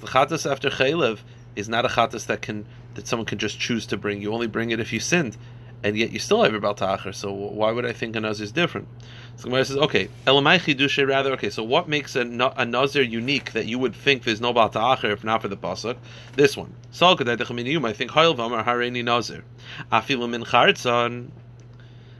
the 0.00 0.06
chatas 0.06 0.50
after 0.50 0.70
chaylev, 0.70 1.18
is 1.56 1.68
not 1.68 1.84
a 1.84 1.88
chatas 1.88 2.26
that 2.26 2.42
can 2.42 2.66
that 2.94 3.06
someone 3.06 3.26
can 3.26 3.38
just 3.38 3.58
choose 3.58 3.86
to 3.86 3.96
bring. 3.96 4.20
You 4.22 4.32
only 4.32 4.46
bring 4.46 4.70
it 4.70 4.80
if 4.80 4.92
you 4.92 5.00
sinned, 5.00 5.36
and 5.82 5.96
yet 5.96 6.12
you 6.12 6.18
still 6.18 6.42
have 6.42 6.52
your 6.52 6.60
baltacher. 6.60 7.14
So 7.14 7.32
why 7.32 7.72
would 7.72 7.86
I 7.86 7.92
think 7.92 8.16
a 8.16 8.20
nazir 8.20 8.44
is 8.44 8.52
different? 8.52 8.88
So 9.36 9.44
Gemara 9.44 9.64
says, 9.64 9.76
okay, 9.78 10.08
elamai 10.26 11.08
rather. 11.08 11.32
Okay, 11.32 11.50
so 11.50 11.64
what 11.64 11.88
makes 11.88 12.16
a, 12.16 12.20
a 12.56 12.64
nazir 12.64 13.02
unique 13.02 13.52
that 13.52 13.66
you 13.66 13.78
would 13.78 13.94
think 13.94 14.24
there's 14.24 14.40
no 14.40 14.52
baltacher 14.52 15.12
if 15.12 15.24
not 15.24 15.42
for 15.42 15.48
the 15.48 15.56
pasuk? 15.56 15.96
This 16.34 16.56
one. 16.56 16.74
Sal 16.90 17.16
you 17.18 17.80
might 17.80 17.96
think 17.96 18.10
hayil 18.10 18.36
v'amar 18.36 18.64
hareini 18.64 19.02
nazir. 19.02 19.44
Afilu 19.90 20.28
min 20.28 20.44
chartzon 20.44 21.30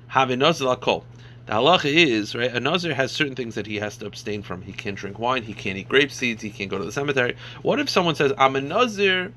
have 0.09 0.31
nazir 0.31 0.67
lakol. 0.67 1.05
The 1.47 1.53
halacha 1.53 1.93
is 1.93 2.35
right. 2.35 2.51
A 2.51 2.61
nazir 2.61 2.95
has 2.95 3.13
certain 3.13 3.35
things 3.35 3.57
that 3.57 3.67
he 3.67 3.77
has 3.77 3.97
to 3.99 4.07
abstain 4.07 4.43
from. 4.43 4.63
He 4.63 4.73
can't 4.73 4.97
drink 4.97 5.19
wine. 5.19 5.43
He 5.43 5.53
can't 5.53 5.77
eat 5.77 5.89
grape 5.89 6.13
seeds. 6.13 6.43
He 6.43 6.51
can't 6.51 6.71
go 6.71 6.79
to 6.79 6.85
the 6.85 6.93
cemetery. 6.93 7.37
What 7.63 7.81
if 7.81 7.91
someone 7.91 8.15
says, 8.15 8.33
"I'm 8.39 8.57
a 8.57 8.61
nazir 8.61 9.33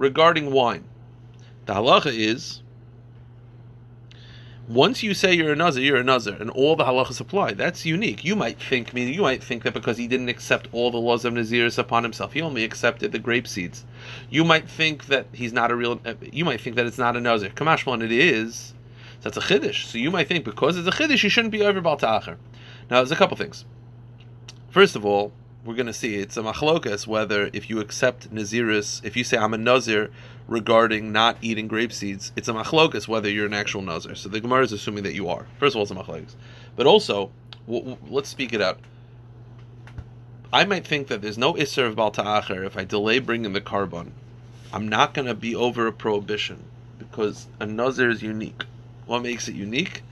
regarding 0.00 0.50
wine"? 0.50 0.84
The 1.66 1.74
halacha 1.74 2.12
is 2.12 2.62
once 4.66 5.02
you 5.02 5.14
say 5.14 5.34
you're 5.34 5.52
a 5.52 5.56
nazir, 5.56 5.82
you're 5.82 5.96
a 5.96 6.04
nazir, 6.04 6.36
and 6.40 6.48
all 6.50 6.76
the 6.76 6.84
halachas 6.84 7.20
apply. 7.20 7.52
That's 7.54 7.84
unique. 7.84 8.24
You 8.24 8.36
might 8.36 8.60
think, 8.60 8.94
meaning 8.94 9.14
you 9.14 9.22
might 9.22 9.42
think 9.42 9.64
that 9.64 9.74
because 9.74 9.98
he 9.98 10.06
didn't 10.06 10.28
accept 10.28 10.68
all 10.70 10.90
the 10.90 10.98
laws 10.98 11.24
of 11.24 11.34
naziris 11.34 11.76
upon 11.76 12.04
himself, 12.04 12.32
he 12.32 12.40
only 12.40 12.62
accepted 12.64 13.10
the 13.12 13.18
grape 13.18 13.48
seeds. 13.48 13.84
You 14.30 14.44
might 14.44 14.68
think 14.68 15.06
that 15.06 15.26
he's 15.32 15.52
not 15.52 15.70
a 15.70 15.76
real. 15.76 16.00
You 16.20 16.44
might 16.44 16.60
think 16.60 16.76
that 16.76 16.86
it's 16.86 16.98
not 16.98 17.16
a 17.16 17.20
nazir. 17.20 17.50
Kamashman, 17.50 18.02
it 18.02 18.12
is 18.12 18.74
that's 19.22 19.36
a 19.36 19.40
chiddush. 19.40 19.86
So 19.86 19.98
you 19.98 20.10
might 20.10 20.28
think 20.28 20.44
because 20.44 20.76
it's 20.76 20.88
a 20.88 20.92
chiddush, 20.92 21.22
you 21.22 21.28
shouldn't 21.28 21.52
be 21.52 21.62
over 21.62 21.80
bal. 21.80 21.98
Now, 22.00 22.36
there's 22.88 23.10
a 23.10 23.16
couple 23.16 23.36
things. 23.36 23.64
First 24.70 24.96
of 24.96 25.04
all, 25.04 25.32
we're 25.64 25.74
going 25.74 25.86
to 25.86 25.92
see 25.92 26.16
it's 26.16 26.36
a 26.36 26.42
machlokas 26.42 27.06
whether 27.06 27.50
if 27.52 27.68
you 27.68 27.80
accept 27.80 28.32
naziris, 28.34 29.04
if 29.04 29.16
you 29.16 29.24
say 29.24 29.36
I'm 29.36 29.54
a 29.54 29.58
nazir 29.58 30.10
regarding 30.48 31.12
not 31.12 31.36
eating 31.42 31.68
grape 31.68 31.92
seeds, 31.92 32.32
it's 32.34 32.48
a 32.48 32.52
machlokas 32.52 33.06
whether 33.06 33.28
you're 33.28 33.46
an 33.46 33.54
actual 33.54 33.82
nazir. 33.82 34.14
So 34.14 34.28
the 34.28 34.40
Gemara 34.40 34.62
is 34.62 34.72
assuming 34.72 35.04
that 35.04 35.14
you 35.14 35.28
are. 35.28 35.46
First 35.58 35.74
of 35.74 35.78
all, 35.78 35.82
it's 35.82 35.90
a 35.90 35.94
machlokas, 35.94 36.34
but 36.76 36.86
also 36.86 37.30
w- 37.66 37.90
w- 37.90 37.98
let's 38.08 38.28
speak 38.28 38.52
it 38.52 38.62
out. 38.62 38.80
I 40.52 40.64
might 40.64 40.86
think 40.86 41.08
that 41.08 41.22
there's 41.22 41.38
no 41.38 41.54
isser 41.54 41.86
of 41.86 41.96
bal 41.96 42.10
ta'acher 42.10 42.64
if 42.64 42.76
I 42.76 42.84
delay 42.84 43.18
bringing 43.18 43.52
the 43.52 43.60
korban. 43.60 44.10
I'm 44.72 44.88
not 44.88 45.14
going 45.14 45.26
to 45.26 45.34
be 45.34 45.54
over 45.54 45.86
a 45.86 45.92
prohibition 45.92 46.64
because 46.98 47.46
a 47.60 47.66
nazir 47.66 48.10
is 48.10 48.22
unique. 48.22 48.64
What 49.06 49.22
makes 49.22 49.46
it 49.46 49.54
unique? 49.54 50.02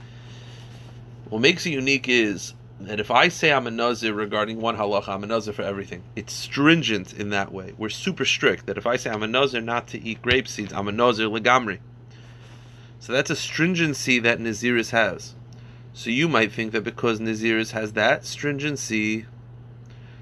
What 1.29 1.41
makes 1.41 1.65
it 1.65 1.71
unique 1.71 2.07
is 2.07 2.53
that 2.81 2.99
if 2.99 3.11
I 3.11 3.27
say 3.27 3.51
I'm 3.51 3.67
a 3.67 3.71
nazir 3.71 4.13
regarding 4.13 4.61
one 4.61 4.77
halacha, 4.77 5.09
I'm 5.09 5.23
a 5.23 5.27
nazir 5.27 5.53
for 5.53 5.63
everything. 5.63 6.03
It's 6.15 6.33
stringent 6.33 7.13
in 7.13 7.29
that 7.29 7.51
way. 7.51 7.73
We're 7.77 7.89
super 7.89 8.25
strict 8.25 8.65
that 8.67 8.77
if 8.77 8.87
I 8.87 8.95
say 8.95 9.09
I'm 9.09 9.23
a 9.23 9.27
nazir 9.27 9.61
not 9.61 9.87
to 9.89 10.01
eat 10.01 10.21
grape 10.21 10.47
seeds, 10.47 10.71
I'm 10.73 10.87
a 10.87 10.91
nazir 10.91 11.27
legamri. 11.27 11.79
So 12.99 13.13
that's 13.13 13.29
a 13.29 13.35
stringency 13.35 14.19
that 14.19 14.39
Naziris 14.39 14.91
has. 14.91 15.35
So 15.93 16.09
you 16.09 16.27
might 16.27 16.51
think 16.51 16.71
that 16.73 16.83
because 16.83 17.19
Naziris 17.19 17.71
has 17.71 17.93
that 17.93 18.25
stringency, 18.25 19.25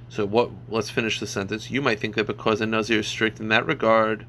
so 0.10 0.26
what? 0.26 0.52
Let's 0.70 0.90
finish 0.90 1.20
the 1.20 1.28
sentence. 1.28 1.70
You 1.70 1.82
might 1.82 2.00
think 2.00 2.16
that 2.16 2.28
because 2.28 2.62
a 2.62 2.66
Nazir 2.66 3.00
is 3.00 3.08
strict 3.08 3.40
in 3.40 3.50
that 3.50 3.66
regard, 3.66 4.26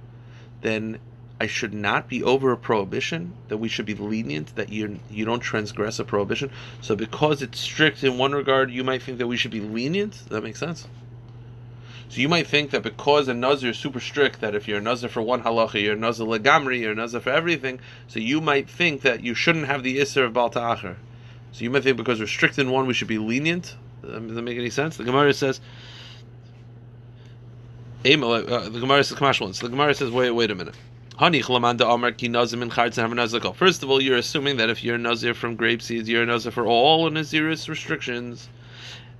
then 0.60 0.98
I 1.40 1.46
should 1.46 1.72
not 1.72 2.08
be 2.08 2.22
over 2.22 2.50
a 2.50 2.56
prohibition, 2.56 3.32
that 3.48 3.58
we 3.58 3.68
should 3.68 3.86
be 3.86 3.94
lenient, 3.94 4.56
that 4.56 4.70
you 4.70 4.98
you 5.10 5.24
don't 5.24 5.40
transgress 5.40 5.98
a 5.98 6.04
prohibition. 6.04 6.50
So 6.80 6.96
because 6.96 7.42
it's 7.42 7.60
strict 7.60 8.02
in 8.02 8.18
one 8.18 8.32
regard, 8.32 8.70
you 8.70 8.82
might 8.82 9.02
think 9.02 9.18
that 9.18 9.28
we 9.28 9.36
should 9.36 9.52
be 9.52 9.60
lenient. 9.60 10.12
Does 10.12 10.28
that 10.28 10.42
make 10.42 10.56
sense? 10.56 10.88
So 12.08 12.20
you 12.20 12.28
might 12.28 12.46
think 12.46 12.70
that 12.70 12.82
because 12.82 13.28
a 13.28 13.34
nazir 13.34 13.70
is 13.70 13.78
super 13.78 14.00
strict, 14.00 14.40
that 14.40 14.54
if 14.54 14.66
you're 14.66 14.78
a 14.78 14.82
nazir 14.82 15.08
for 15.08 15.22
one 15.22 15.42
halacha, 15.42 15.80
you're 15.80 15.92
a 15.92 15.96
nazir 15.96 16.24
legamri, 16.24 16.80
you're 16.80 16.92
a 16.92 16.94
nazir 16.94 17.20
for 17.20 17.30
everything. 17.30 17.80
So 18.08 18.18
you 18.18 18.40
might 18.40 18.68
think 18.68 19.02
that 19.02 19.22
you 19.22 19.34
shouldn't 19.34 19.66
have 19.66 19.82
the 19.82 19.98
isser 19.98 20.24
of 20.24 20.32
bal 20.32 20.50
ta'acher. 20.50 20.96
So 21.52 21.64
you 21.64 21.70
might 21.70 21.84
think 21.84 21.96
because 21.98 22.18
we're 22.18 22.26
strict 22.26 22.58
in 22.58 22.70
one, 22.70 22.86
we 22.86 22.94
should 22.94 23.08
be 23.08 23.18
lenient. 23.18 23.76
Does 24.02 24.34
that 24.34 24.42
make 24.42 24.58
any 24.58 24.70
sense? 24.70 24.96
The 24.96 25.04
Gemara 25.04 25.34
says. 25.34 25.60
Uh, 28.04 28.68
the 28.68 28.80
Gemara 28.80 29.04
says, 29.04 29.18
The 29.18 29.68
Gemara 29.68 29.92
says, 29.92 30.10
wait, 30.10 30.30
wait 30.30 30.50
a 30.50 30.54
minute. 30.54 30.74
First 31.18 31.42
of 33.82 33.90
all, 33.90 34.00
you're 34.00 34.16
assuming 34.16 34.56
that 34.58 34.70
if 34.70 34.84
you're 34.84 34.94
a 34.94 34.98
nazir 34.98 35.34
from 35.34 35.56
grape 35.56 35.82
seeds, 35.82 36.08
you're 36.08 36.22
a 36.22 36.26
nazir 36.26 36.52
for 36.52 36.64
all 36.64 37.10
naziris 37.10 37.68
restrictions. 37.68 38.48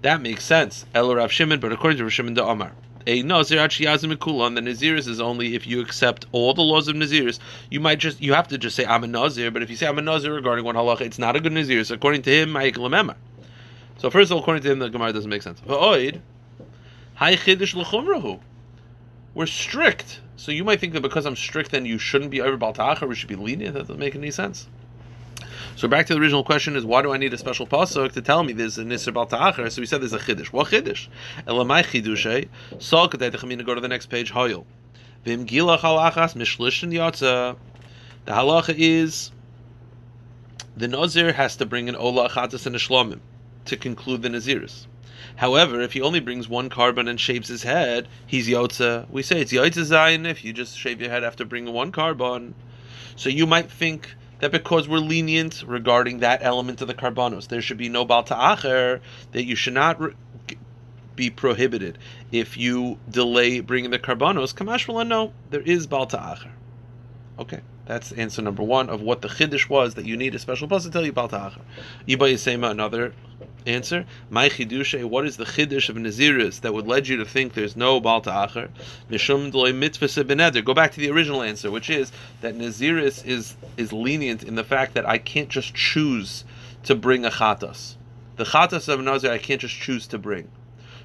That 0.03 0.23
makes 0.23 0.45
sense. 0.45 0.87
El 0.95 1.13
Rav 1.13 1.33
Shimon, 1.33 1.59
but 1.59 1.73
according 1.73 1.99
to 1.99 2.05
Rav 2.05 2.13
Shimon 2.13 2.35
the 2.35 2.47
Amar, 2.47 2.71
a 3.09 3.23
nazir 3.25 3.59
mikulan. 3.59 4.55
The 4.55 4.61
naziris 4.61 5.09
is 5.09 5.21
only 5.21 5.57
if 5.57 5.67
you 5.67 5.81
accept 5.81 6.27
all 6.31 6.55
the 6.55 6.63
laws 6.63 6.87
of 6.87 6.95
naziris. 6.95 7.41
You 7.69 7.81
might 7.81 7.99
just 7.99 8.23
you 8.23 8.33
have 8.33 8.47
to 8.47 8.59
just 8.59 8.77
say 8.77 8.87
I'm 8.87 9.03
a 9.03 9.09
nazir. 9.09 9.51
But 9.51 9.65
if 9.65 9.71
you 9.71 9.75
say 9.75 9.89
I'm 9.89 9.99
a 9.99 10.03
nazir 10.03 10.33
regarding 10.33 10.65
one 10.65 10.77
halacha, 10.77 11.01
it's 11.01 11.19
not 11.19 11.35
a 11.35 11.41
good 11.41 11.51
naziris. 11.51 11.91
According 11.91 12.23
to 12.23 12.31
him, 12.31 12.53
So 13.97 14.09
first 14.09 14.31
of 14.31 14.37
all, 14.37 14.43
according 14.43 14.63
to 14.63 14.71
him, 14.71 14.79
the 14.79 14.89
Gemara 14.89 15.13
doesn't 15.13 15.31
make 15.31 15.43
sense. 15.43 15.61
We're 19.35 19.47
strict 19.47 20.21
so 20.39 20.53
you 20.53 20.63
might 20.63 20.79
think 20.79 20.93
that 20.93 21.03
because 21.03 21.27
I'm 21.27 21.35
strict, 21.35 21.73
then 21.73 21.85
you 21.85 21.99
shouldn't 21.99 22.31
be 22.31 22.41
over 22.41 22.57
baltach, 22.57 23.03
or 23.03 23.09
we 23.09 23.17
should 23.17 23.29
be 23.29 23.35
lenient. 23.35 23.75
That 23.75 23.81
doesn't 23.81 23.99
make 23.99 24.15
any 24.15 24.31
sense. 24.31 24.69
So 25.75 25.89
back 25.89 26.07
to 26.07 26.15
the 26.15 26.21
original 26.21 26.45
question 26.45 26.77
is 26.77 26.85
why 26.85 27.03
do 27.03 27.13
I 27.13 27.17
need 27.17 27.35
a 27.35 27.39
special 27.39 27.67
pasuk 27.67 28.13
to 28.13 28.23
tell 28.23 28.45
me 28.45 28.53
there's 28.53 28.79
a 28.79 28.85
nisr 28.85 29.13
balta'acher? 29.13 29.69
So 29.73 29.83
we 29.83 29.87
said 29.87 30.01
there's 30.01 30.13
a 30.13 30.19
chiddush. 30.21 30.47
What 30.47 30.69
chiddush? 30.69 31.09
Elamai 31.49 31.83
chidushay. 31.83 32.49
Sol 32.81 33.09
kadei. 33.09 33.65
Go 33.67 33.75
to 33.75 33.81
the 33.81 33.89
next 33.89 34.07
page. 34.07 34.31
Hoyel. 34.31 34.65
Vim 35.25 35.45
gilach 35.45 35.81
mishlishin 35.81 36.93
yotza. 36.93 37.57
The 38.25 38.33
halacha 38.33 38.75
is 38.79 39.33
the 40.77 40.87
nazir 40.87 41.33
has 41.33 41.57
to 41.57 41.67
bring 41.67 41.89
an 41.89 41.97
ola 41.97 42.29
achatas 42.29 42.65
and 42.65 42.77
a 42.77 42.79
shlomim 42.79 43.19
to 43.65 43.77
conclude 43.77 44.23
the 44.23 44.29
naziris. 44.29 44.87
However, 45.37 45.81
if 45.81 45.93
he 45.93 46.01
only 46.01 46.21
brings 46.21 46.49
one 46.49 46.71
korban 46.71 47.09
and 47.09 47.21
shaves 47.21 47.49
his 47.49 47.63
head, 47.63 48.09
he's 48.27 48.49
yotza. 48.49 49.09
We 49.11 49.23
say 49.23 49.41
it's 49.41 49.53
yotza 49.53 49.85
zayin 49.85 50.27
if 50.27 50.45
you 50.45 50.53
just 50.53 50.77
shave 50.79 51.01
your 51.01 51.11
head 51.11 51.25
after 51.25 51.45
bringing 51.45 51.73
one 51.73 51.93
korban. 51.93 52.55
So 53.17 53.29
you 53.29 53.47
might 53.47 53.71
think 53.71 54.15
that 54.41 54.53
because 54.53 54.89
we're 54.89 54.99
lenient 54.99 55.65
regarding 55.67 56.21
that 56.21 56.41
element 56.43 56.81
of 56.81 56.89
the 56.89 56.95
karbanos, 56.95 57.49
there 57.49 57.61
should 57.61 57.79
be 57.79 57.89
no 57.89 58.05
balta 58.05 58.35
acher, 58.35 59.01
that 59.33 59.45
you 59.45 59.57
should 59.57 59.75
not 59.75 60.01
re- 60.01 60.15
be 61.17 61.31
prohibited 61.31 61.99
if 62.31 62.57
you 62.57 62.99
delay 63.11 63.61
bringing 63.61 63.91
the 63.91 63.99
karbanos. 63.99 64.55
Kamashmala, 64.55 65.07
no, 65.07 65.33
there 65.51 65.63
is 65.63 65.87
balta 65.87 66.17
acher. 66.17 66.51
Okay. 67.39 67.61
That's 67.89 68.13
answer 68.13 68.43
number 68.43 68.63
one 68.63 68.91
of 68.91 69.01
what 69.01 69.23
the 69.23 69.29
chiddush 69.29 69.67
was 69.67 69.95
that 69.95 70.05
you 70.05 70.15
need 70.15 70.35
a 70.35 70.39
special 70.39 70.69
bus 70.69 70.85
to 70.85 70.91
tell 70.91 71.05
you 71.05 71.11
about 71.11 71.31
ta'acher. 71.31 71.63
Iba 72.07 72.35
Yisema, 72.35 72.71
another 72.71 73.15
answer. 73.67 74.05
My 74.31 74.49
chidushe, 74.49 75.05
what 75.05 75.27
is 75.27 75.37
the 75.37 75.45
chiddush 75.45 75.89
of 75.89 75.97
Naziris 75.97 76.61
that 76.61 76.73
would 76.73 76.87
lead 76.87 77.09
you 77.09 77.17
to 77.17 77.25
think 77.25 77.55
there's 77.55 77.77
no 77.77 78.01
bal 78.01 78.21
ta'acher? 78.21 78.71
Mishum 79.11 79.51
d'loy 79.51 79.73
mitzvah 79.73 80.07
beneder. 80.25 80.65
Go 80.65 80.75
back 80.75 80.93
to 80.93 81.01
the 81.01 81.11
original 81.11 81.43
answer, 81.43 81.71
which 81.71 81.91
is 81.91 82.13
that 82.41 82.57
Naziris 82.57 83.25
is 83.27 83.57
is 83.77 83.93
lenient 83.93 84.43
in 84.43 84.55
the 84.55 84.65
fact 84.65 84.95
that 84.95 85.07
I 85.07 85.19
can't 85.19 85.49
just 85.49 85.75
choose 85.75 86.45
to 86.85 86.95
bring 86.95 87.25
a 87.25 87.31
chatas. 87.31 87.97
The 88.37 88.45
chatas 88.45 88.89
of 88.89 89.01
Nazir 89.01 89.33
I 89.33 89.39
can't 89.39 89.61
just 89.61 89.75
choose 89.75 90.07
to 90.09 90.19
bring. 90.19 90.49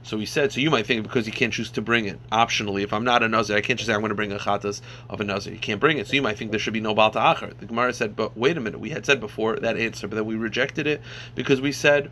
So 0.03 0.19
he 0.19 0.25
said, 0.25 0.51
so 0.51 0.59
you 0.59 0.69
might 0.69 0.85
think 0.85 1.03
because 1.03 1.25
you 1.25 1.31
can't 1.31 1.53
choose 1.53 1.71
to 1.71 1.81
bring 1.81 2.05
it 2.05 2.19
optionally. 2.29 2.83
If 2.83 2.91
I'm 2.91 3.05
not 3.05 3.23
a 3.23 3.29
nazir, 3.29 3.55
I 3.55 3.61
can't 3.61 3.79
just 3.79 3.87
say 3.87 3.93
I'm 3.93 4.01
going 4.01 4.09
to 4.09 4.15
bring 4.15 4.33
a 4.33 4.37
chatas 4.37 4.81
of 5.09 5.21
a 5.21 5.23
nazir. 5.23 5.53
You 5.53 5.59
can't 5.59 5.79
bring 5.79 5.97
it. 5.97 6.07
So 6.07 6.13
you 6.13 6.21
might 6.21 6.37
think 6.37 6.51
there 6.51 6.59
should 6.59 6.73
be 6.73 6.81
no 6.81 6.93
balta 6.93 7.19
achar. 7.19 7.57
The 7.57 7.65
Gemara 7.65 7.93
said, 7.93 8.13
but 8.13 8.37
wait 8.37 8.57
a 8.57 8.59
minute. 8.59 8.81
We 8.81 8.89
had 8.89 9.05
said 9.05 9.21
before 9.21 9.55
that 9.55 9.77
answer, 9.77 10.09
but 10.09 10.17
then 10.17 10.25
we 10.25 10.35
rejected 10.35 10.87
it 10.87 11.01
because 11.35 11.61
we 11.61 11.71
said 11.71 12.11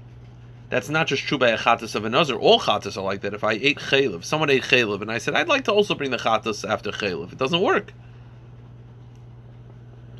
that's 0.71 0.87
not 0.87 1.05
just 1.05 1.23
true 1.23 1.37
by 1.37 1.49
a 1.49 1.57
chatas 1.57 1.95
of 1.95 2.05
a 2.05 2.09
nazir. 2.09 2.37
All 2.37 2.57
chatas 2.59 2.95
are 2.95 3.03
like 3.03 3.21
that. 3.21 3.33
If 3.33 3.43
I 3.43 3.51
ate 3.51 3.77
chaylev, 3.77 4.23
someone 4.23 4.49
ate 4.49 4.63
chaylev, 4.63 5.01
and 5.01 5.11
I 5.11 5.17
said 5.17 5.35
I'd 5.35 5.49
like 5.49 5.65
to 5.65 5.73
also 5.73 5.93
bring 5.93 6.11
the 6.11 6.17
chatas 6.17 6.67
after 6.67 6.91
chaylev, 6.91 7.33
it 7.33 7.37
doesn't 7.37 7.59
work. 7.61 7.93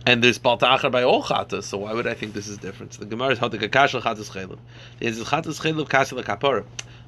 And 0.05 0.21
there's 0.21 0.37
baltachar 0.37 0.89
by 0.89 1.03
all 1.03 1.23
chatas, 1.23 1.63
so 1.63 1.77
why 1.77 1.93
would 1.93 2.05
I 2.05 2.15
think 2.15 2.33
this 2.33 2.49
is 2.49 2.57
different? 2.57 2.93
So 2.93 2.99
the 2.99 3.05
Gemara 3.05 3.29
is 3.29 3.39
how 3.39 3.47
the 3.47 3.57
kakash 3.57 3.99
chatas 4.01 4.29
chaylev. 4.31 4.59
There's 4.99 5.23
chatas 5.23 5.61
chaylev 5.61 5.87
kasel 5.87 6.21
kapara. 6.21 6.65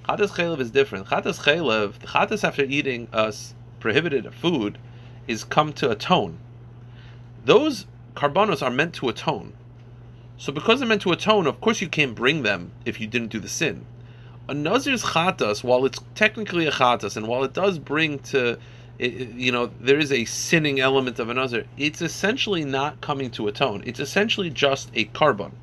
Chatas 0.08 0.30
chaylev 0.30 0.62
is 0.62 0.72
different. 0.72 1.08
Chatas 1.08 1.42
chaylev, 1.44 2.00
the 2.00 2.08
chatas 2.08 2.46
after 2.46 2.64
eating 2.64 3.10
a 3.12 3.34
prohibited 3.82 4.34
food, 4.34 4.78
is 5.28 5.44
come 5.44 5.74
to 5.74 5.92
atone. 5.92 6.40
those 7.44 7.88
karbanos 8.16 8.62
are 8.62 8.72
meant 8.72 8.94
to 8.96 9.10
atone. 9.10 9.52
So 10.44 10.52
because 10.52 10.80
they're 10.80 10.90
meant 10.90 11.04
to 11.04 11.14
atone, 11.14 11.48
of 11.48 11.62
course 11.62 11.80
you 11.80 11.88
can't 11.88 12.14
bring 12.14 12.44
them 12.44 12.74
if 12.84 13.00
you 13.00 13.08
didn't 13.08 13.30
do 13.30 13.40
the 13.40 13.48
sin. 13.48 13.86
A 14.50 14.54
nazir's 14.54 15.02
chatas, 15.02 15.64
while 15.64 15.86
it's 15.86 16.02
technically 16.16 16.68
a 16.68 16.72
chatas, 16.72 17.16
and 17.16 17.30
while 17.30 17.46
it 17.46 17.54
does 17.54 17.80
bring 17.80 18.20
to, 18.20 18.58
you 19.00 19.54
know, 19.54 19.72
there 19.80 19.98
is 19.98 20.12
a 20.12 20.26
sinning 20.26 20.82
element 20.82 21.18
of 21.18 21.30
a 21.30 21.34
nazir, 21.34 21.64
it's 21.78 22.02
essentially 22.02 22.66
not 22.66 23.00
coming 23.00 23.32
to 23.32 23.48
atone. 23.48 23.84
It's 23.86 24.02
essentially 24.02 24.50
just 24.50 24.92
a 24.94 25.06
korban. 25.06 25.54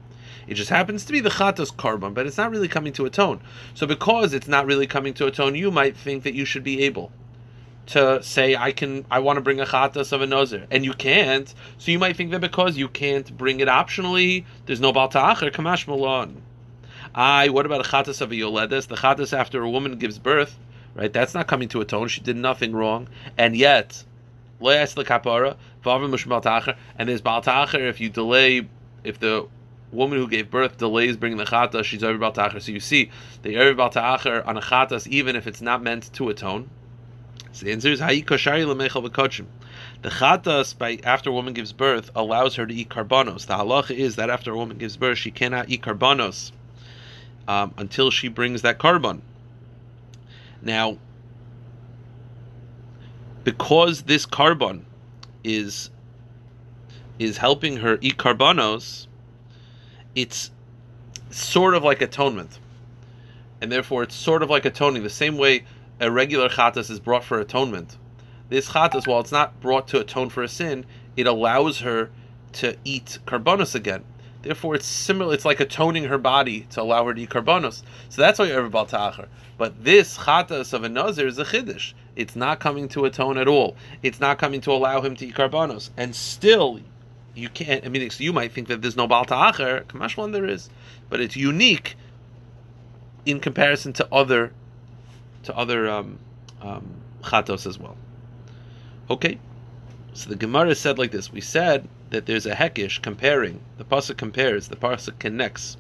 It 0.47 0.55
just 0.55 0.71
happens 0.71 1.05
to 1.05 1.13
be 1.13 1.21
the 1.21 1.29
chatas 1.29 1.75
korban, 1.75 2.15
but 2.15 2.27
it's 2.27 2.39
not 2.39 2.51
really 2.51 2.67
coming 2.67 2.95
to 2.95 3.05
atone. 3.05 3.43
So 3.75 3.87
because 3.87 4.33
it's 4.33 4.49
not 4.49 4.65
really 4.65 4.87
coming 4.87 5.13
to 5.13 5.27
atone, 5.27 5.57
you 5.57 5.71
might 5.71 5.95
think 5.95 6.23
that 6.23 6.33
you 6.33 6.47
should 6.47 6.65
be 6.65 6.85
able 6.85 7.13
to 7.91 8.23
say 8.23 8.57
I 8.57 8.73
can 8.73 9.05
I 9.11 9.21
want 9.21 9.37
to 9.37 9.41
bring 9.41 9.61
a 9.61 9.65
chatas 9.67 10.13
of 10.13 10.23
a 10.23 10.27
nazir 10.27 10.67
and 10.71 10.85
you 10.85 10.93
can't. 10.93 11.53
So 11.79 11.91
you 11.91 11.99
might 11.99 12.17
think 12.17 12.31
that 12.33 12.41
because 12.41 12.77
you 12.77 12.89
can't 12.89 13.37
bring 13.37 13.61
it 13.61 13.69
optionally 13.69 14.45
there's 14.67 14.81
no 14.81 14.93
balta'acher 14.93 15.51
kamash 15.53 15.87
malon 15.87 16.43
I 17.15 17.49
what 17.49 17.67
about 17.67 17.87
a 17.87 17.89
chatas 17.89 18.21
of 18.21 18.33
a 18.33 18.35
yoledes? 18.35 18.87
The 18.87 18.97
chatas 18.97 19.37
after 19.37 19.63
a 19.63 19.71
woman 19.71 19.97
gives 19.99 20.19
birth 20.19 20.59
right? 20.95 21.13
That's 21.13 21.35
not 21.35 21.47
coming 21.47 21.69
to 21.69 21.81
atone. 21.81 22.09
She 22.09 22.21
did 22.21 22.37
nothing 22.37 22.73
wrong. 22.73 23.09
And 23.39 23.57
yet 23.57 24.05
le'as 24.61 24.95
lekapara 24.95 25.57
v'avim 25.85 26.77
and 26.99 27.09
there's 27.09 27.23
balta'acher 27.23 27.89
if 27.89 28.01
you 28.01 28.11
delay 28.11 28.69
if 29.03 29.19
the 29.19 29.47
woman 29.91 30.19
who 30.19 30.29
gave 30.29 30.51
birth 30.51 30.77
delays 30.77 31.17
bringing 31.17 31.39
the 31.39 31.45
chatas 31.45 31.85
she's 31.85 32.05
over 32.05 32.19
balta'acher 32.19 32.61
so 32.61 32.71
you 32.71 32.79
see 32.79 33.11
the 33.43 33.57
over 33.57 33.75
balta'acher 33.83 34.47
on 34.47 34.57
a 34.57 34.61
chatas 34.61 35.07
even 35.07 35.35
if 35.35 35.47
it's 35.47 35.63
not 35.63 35.83
meant 35.83 36.13
to 36.13 36.29
atone 36.29 36.69
so 37.53 37.67
the 37.67 37.73
answer 37.73 37.89
is 37.89 38.01
Hayikoshari 38.01 38.65
lemechel 38.65 39.09
v'kochim. 39.09 39.47
The 40.03 40.09
chatas 40.09 40.77
by 40.77 40.99
after 41.05 41.31
a 41.31 41.33
woman 41.33 41.53
gives 41.53 41.73
birth 41.73 42.11
allows 42.15 42.55
her 42.57 42.67
to 42.67 42.75
eat 42.75 42.89
karbanos. 42.89 43.47
The 43.47 43.55
halacha 43.55 43.97
is 43.97 44.17
that 44.17 44.31
after 44.31 44.53
a 44.53 44.57
woman 44.57 44.79
gives 44.79 44.97
birth, 44.97 45.19
she 45.19 45.31
cannot 45.31 45.69
eat 45.69 45.83
karbanos 45.83 46.53
um, 47.49 47.75
until 47.77 48.11
she 48.11 48.29
brings 48.29 48.63
that 48.63 48.79
korban. 48.79 49.21
Now, 50.63 50.99
because 53.45 54.03
this 54.03 54.27
korban 54.27 54.83
is 55.43 55.91
is 57.19 57.39
helping 57.39 57.79
her 57.79 57.99
eat 58.01 58.17
karbanos, 58.17 59.07
it's 60.15 60.51
sort 61.31 61.75
of 61.75 61.83
like 61.83 62.01
atonement, 62.01 62.59
and 63.61 63.71
therefore 63.71 64.03
it's 64.03 64.15
sort 64.15 64.43
of 64.43 64.51
like 64.51 64.65
atoning. 64.65 65.03
The 65.03 65.11
same 65.11 65.37
way 65.37 65.65
a 66.01 66.11
regular 66.11 66.49
chatas 66.49 66.91
is 66.91 66.99
brought 66.99 67.23
for 67.23 67.39
atonement. 67.39 67.99
This 68.49 68.71
chatas, 68.71 69.07
while 69.07 69.21
it's 69.21 69.31
not 69.31 69.61
brought 69.61 69.87
to 69.89 70.01
atone 70.01 70.31
for 70.31 70.43
a 70.43 70.49
sin, 70.49 70.87
it 71.17 71.27
allows 71.27 71.81
her 71.81 72.11
to 72.55 72.77
eat 72.85 73.19
karbonos 73.27 73.75
again. 73.75 74.05
Therefore, 74.43 74.75
it's 74.75 74.87
similar. 74.87 75.35
It's 75.35 75.45
like 75.45 75.61
atoning 75.61 76.05
her 76.05 76.17
body 76.17 76.63
to 76.71 76.81
allow 76.81 77.05
her 77.05 77.15
to 77.15 77.21
eat 77.21 77.29
karbonos. 77.29 77.83
So 78.09 78.23
that's 78.23 78.39
why 78.39 78.47
you're 78.47 78.59
ever 78.59 78.71
baltacher. 78.71 79.29
But 79.59 79.85
this 79.85 80.17
chatas 80.17 80.73
of 80.73 80.83
a 80.83 80.89
nazir 80.89 81.27
is 81.27 81.39
a 81.39 81.45
chiddush. 81.45 81.93
It's 82.17 82.35
not 82.35 82.59
coming 82.59 82.89
to 82.89 83.05
atone 83.05 83.37
at 83.37 83.47
all. 83.47 83.77
It's 84.03 84.19
not 84.19 84.39
coming 84.39 84.63
to 84.63 84.73
allow 84.73 85.03
him 85.03 85.15
to 85.17 85.27
eat 85.27 85.35
karbonos. 85.35 85.91
And 85.99 86.17
still, 86.17 86.81
you 87.35 87.51
can't. 87.51 87.85
I 87.85 87.89
mean, 87.89 88.11
you 88.19 88.33
might 88.33 88.53
think 88.53 88.69
that 88.69 88.81
there's 88.81 88.97
no 88.97 89.07
baltacher. 89.07 89.85
Kamash 89.85 90.17
one 90.17 90.33
there 90.33 90.47
is, 90.47 90.71
but 91.11 91.21
it's 91.21 91.37
unique 91.37 91.97
in 93.27 93.39
comparison 93.41 93.93
to 93.93 94.09
other 94.11 94.53
to 95.45 95.57
other 95.57 95.89
um, 95.89 96.19
um, 96.61 96.87
chatos 97.23 97.67
as 97.67 97.79
well. 97.79 97.97
Okay, 99.09 99.39
so 100.13 100.29
the 100.29 100.37
Gemara 100.37 100.75
said 100.75 100.99
like 100.99 101.11
this: 101.11 101.33
We 101.33 101.41
said 101.41 101.89
that 102.11 102.27
there's 102.27 102.47
a 102.47 102.55
hekish 102.55 103.01
comparing. 103.03 103.61
The 103.79 103.85
pasuk 103.85 104.17
compares. 104.17 104.69
The 104.69 104.77
pasuk 104.77 105.19
connects 105.19 105.77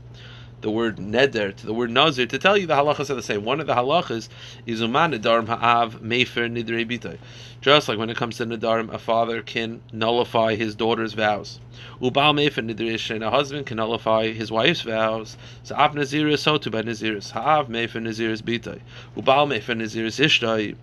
the 0.61 0.71
word 0.71 0.97
neder 0.97 1.55
to 1.55 1.67
the 1.67 1.73
word 1.73 1.91
nazir 1.91 2.27
to 2.27 2.39
tell 2.39 2.57
you 2.57 2.67
the 2.67 2.75
halachas 2.75 3.11
are 3.11 3.15
the 3.15 3.23
same. 3.23 3.45
One 3.45 3.61
of 3.61 3.67
the 3.67 3.75
halachas 3.75 4.29
is 4.67 4.81
uman 4.81 5.13
nedarim 5.13 5.49
ha'av 5.49 6.01
mefer 6.03 6.51
nidrei 6.51 6.87
bitay. 6.87 7.19
Just 7.61 7.89
like 7.89 7.99
when 7.99 8.11
it 8.11 8.17
comes 8.17 8.37
to 8.39 8.47
nedarim, 8.47 8.93
a 8.93 8.99
father 8.99 9.43
can 9.43 9.81
nullify 9.93 10.55
his 10.55 10.75
daughter's 10.75 11.15
vows. 11.15 11.61
Ubal 12.01 12.35
mefer 12.35 12.69
nidrei 12.69 13.23
a 13.23 13.31
husband 13.31 13.67
can 13.67 13.79
nullify 13.79 14.33
his 14.33 14.53
wife's 14.53 14.83
vows. 14.83 15.37
So 15.63 15.75
av 15.75 15.95
nazir 15.95 16.37
so 16.37 16.59
to 16.59 16.71
by 16.71 16.83
naziris 16.83 17.31
ha'av 17.31 17.69
mefer 17.69 18.03
naziris 18.03 18.43
bitay. 18.43 18.81
Ubal 19.17 19.49
mefer 19.49 19.77
naziris 19.77 20.23
ishtay. 20.23 20.77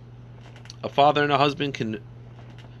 A 0.82 0.88
father 0.88 1.22
and 1.22 1.32
a 1.32 1.38
husband 1.38 1.74
can 1.74 2.00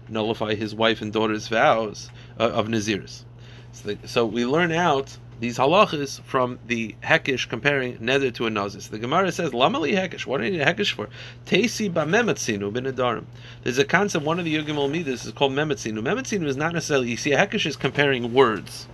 nullify 0.08 0.54
his 0.54 0.74
wife 0.74 1.02
and 1.02 1.12
daughter's 1.12 1.48
vows 1.48 2.10
uh, 2.38 2.44
of 2.44 2.68
naziris. 2.68 3.24
So, 3.72 3.96
so 4.04 4.26
we 4.26 4.46
learn 4.46 4.72
out 4.72 5.18
these 5.40 5.58
halachas 5.58 6.20
from 6.22 6.58
the 6.66 6.94
hekish 7.02 7.48
comparing 7.48 7.98
neder 7.98 8.32
to 8.34 8.46
a 8.46 8.50
nazis. 8.50 8.88
The 8.88 8.98
Gemara 8.98 9.30
says, 9.32 9.50
"Lamali 9.50 9.94
hekish." 9.94 10.26
What 10.26 10.38
do 10.38 10.46
you 10.46 10.52
need 10.52 10.60
a 10.60 10.66
hekish 10.66 10.92
for? 10.92 11.08
Teisi 11.46 11.92
b'memetzinu 11.92 12.72
b'nedarim. 12.72 13.24
There's 13.62 13.78
a 13.78 13.84
concept. 13.84 14.24
One 14.24 14.38
of 14.38 14.44
the 14.44 14.56
Yugim 14.56 14.90
Midas 14.90 15.24
is 15.24 15.32
called 15.32 15.52
memetzinu. 15.52 16.00
Memetzinu 16.00 16.46
is 16.46 16.56
not 16.56 16.72
necessarily. 16.72 17.10
You 17.10 17.16
see, 17.16 17.32
a 17.32 17.46
hekish 17.46 17.66
is 17.66 17.76
comparing 17.76 18.32
words. 18.34 18.88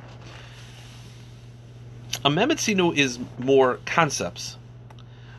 A 2.24 2.30
memetzinu 2.30 2.96
is 2.96 3.18
more 3.38 3.80
concepts, 3.84 4.56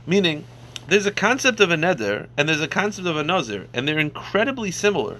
meaning 0.05 0.45
there's 0.87 1.05
a 1.05 1.11
concept 1.11 1.59
of 1.59 1.71
a 1.71 1.75
neder 1.75 2.27
and 2.37 2.47
there's 2.47 2.61
a 2.61 2.67
concept 2.67 3.07
of 3.07 3.17
a 3.17 3.23
nazir, 3.23 3.67
and 3.73 3.87
they're 3.87 3.97
incredibly 3.97 4.71
similar. 4.71 5.19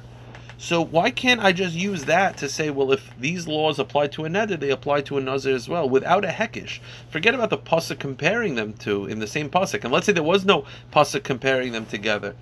So 0.57 0.81
why 0.81 1.11
can't 1.11 1.41
I 1.41 1.51
just 1.51 1.75
use 1.75 2.05
that 2.05 2.37
to 2.37 2.47
say, 2.47 2.69
well, 2.69 2.91
if 2.93 3.11
these 3.19 3.47
laws 3.47 3.77
apply 3.77 4.07
to 4.07 4.25
a 4.25 4.57
they 4.57 4.69
apply 4.69 5.01
to 5.01 5.17
a 5.17 5.21
nazir 5.21 5.53
as 5.53 5.67
well, 5.67 5.87
without 5.87 6.23
a 6.23 6.29
hekish? 6.29 6.79
Forget 7.09 7.35
about 7.35 7.49
the 7.49 7.57
pasuk 7.57 7.99
comparing 7.99 8.55
them 8.55 8.73
to 8.73 9.05
in 9.05 9.19
the 9.19 9.27
same 9.27 9.49
pasuk. 9.49 9.83
And 9.83 9.91
let's 9.91 10.05
say 10.05 10.13
there 10.13 10.23
was 10.23 10.45
no 10.45 10.65
pasuk 10.93 11.23
comparing 11.23 11.73
them 11.73 11.85
together. 11.85 12.35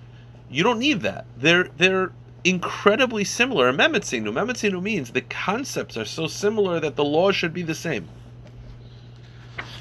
You 0.48 0.62
don't 0.62 0.78
need 0.78 1.00
that. 1.00 1.26
They're 1.36 1.68
they're 1.76 2.12
incredibly 2.44 3.24
similar. 3.24 3.72
Memetzinu. 3.72 4.32
Memetzinu 4.32 4.80
means 4.80 5.10
the 5.10 5.22
concepts 5.22 5.96
are 5.96 6.04
so 6.04 6.26
similar 6.26 6.78
that 6.78 6.94
the 6.94 7.04
laws 7.04 7.34
should 7.34 7.52
be 7.52 7.62
the 7.62 7.74
same. 7.74 8.08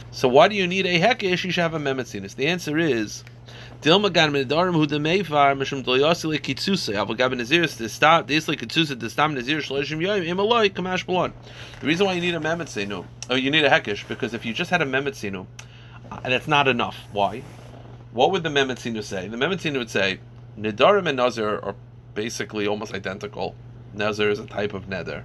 So 0.09 0.27
why 0.27 0.47
do 0.47 0.55
you 0.55 0.67
need 0.67 0.85
a 0.85 0.99
hekish? 0.99 1.43
You 1.43 1.51
should 1.51 1.61
have 1.61 1.73
a 1.73 1.79
memetzinus. 1.79 2.35
The 2.35 2.47
answer 2.47 2.77
is 2.77 3.23
Dilma 3.81 4.09
yoyim 10.01 10.25
imaloi 10.25 10.69
kamash 10.69 11.05
balon. 11.05 11.33
The 11.81 11.87
reason 11.87 12.05
why 12.05 12.13
you 12.13 12.21
need 12.21 12.35
a 12.35 12.39
memetzinu, 12.39 13.05
oh, 13.29 13.35
you 13.35 13.51
need 13.51 13.65
a 13.65 13.69
hekish, 13.69 14.07
because 14.07 14.33
if 14.33 14.45
you 14.45 14.53
just 14.53 14.71
had 14.71 14.81
a 14.81 14.85
memetzinu, 14.85 15.45
uh, 16.11 16.19
and 16.23 16.33
it's 16.33 16.47
not 16.47 16.67
enough. 16.67 16.97
Why? 17.11 17.43
What 18.11 18.31
would 18.31 18.43
the 18.43 18.49
memetzinu 18.49 19.03
say? 19.03 19.27
The 19.27 19.37
memetzinu 19.37 19.77
would 19.79 19.89
say 19.89 20.19
nedarim 20.57 21.07
and 21.07 21.17
nazir 21.17 21.59
are 21.59 21.75
basically 22.13 22.67
almost 22.67 22.93
identical. 22.93 23.55
Nazir 23.93 24.29
is 24.29 24.39
a 24.39 24.45
type 24.45 24.73
of 24.73 24.85
neder. 24.85 25.23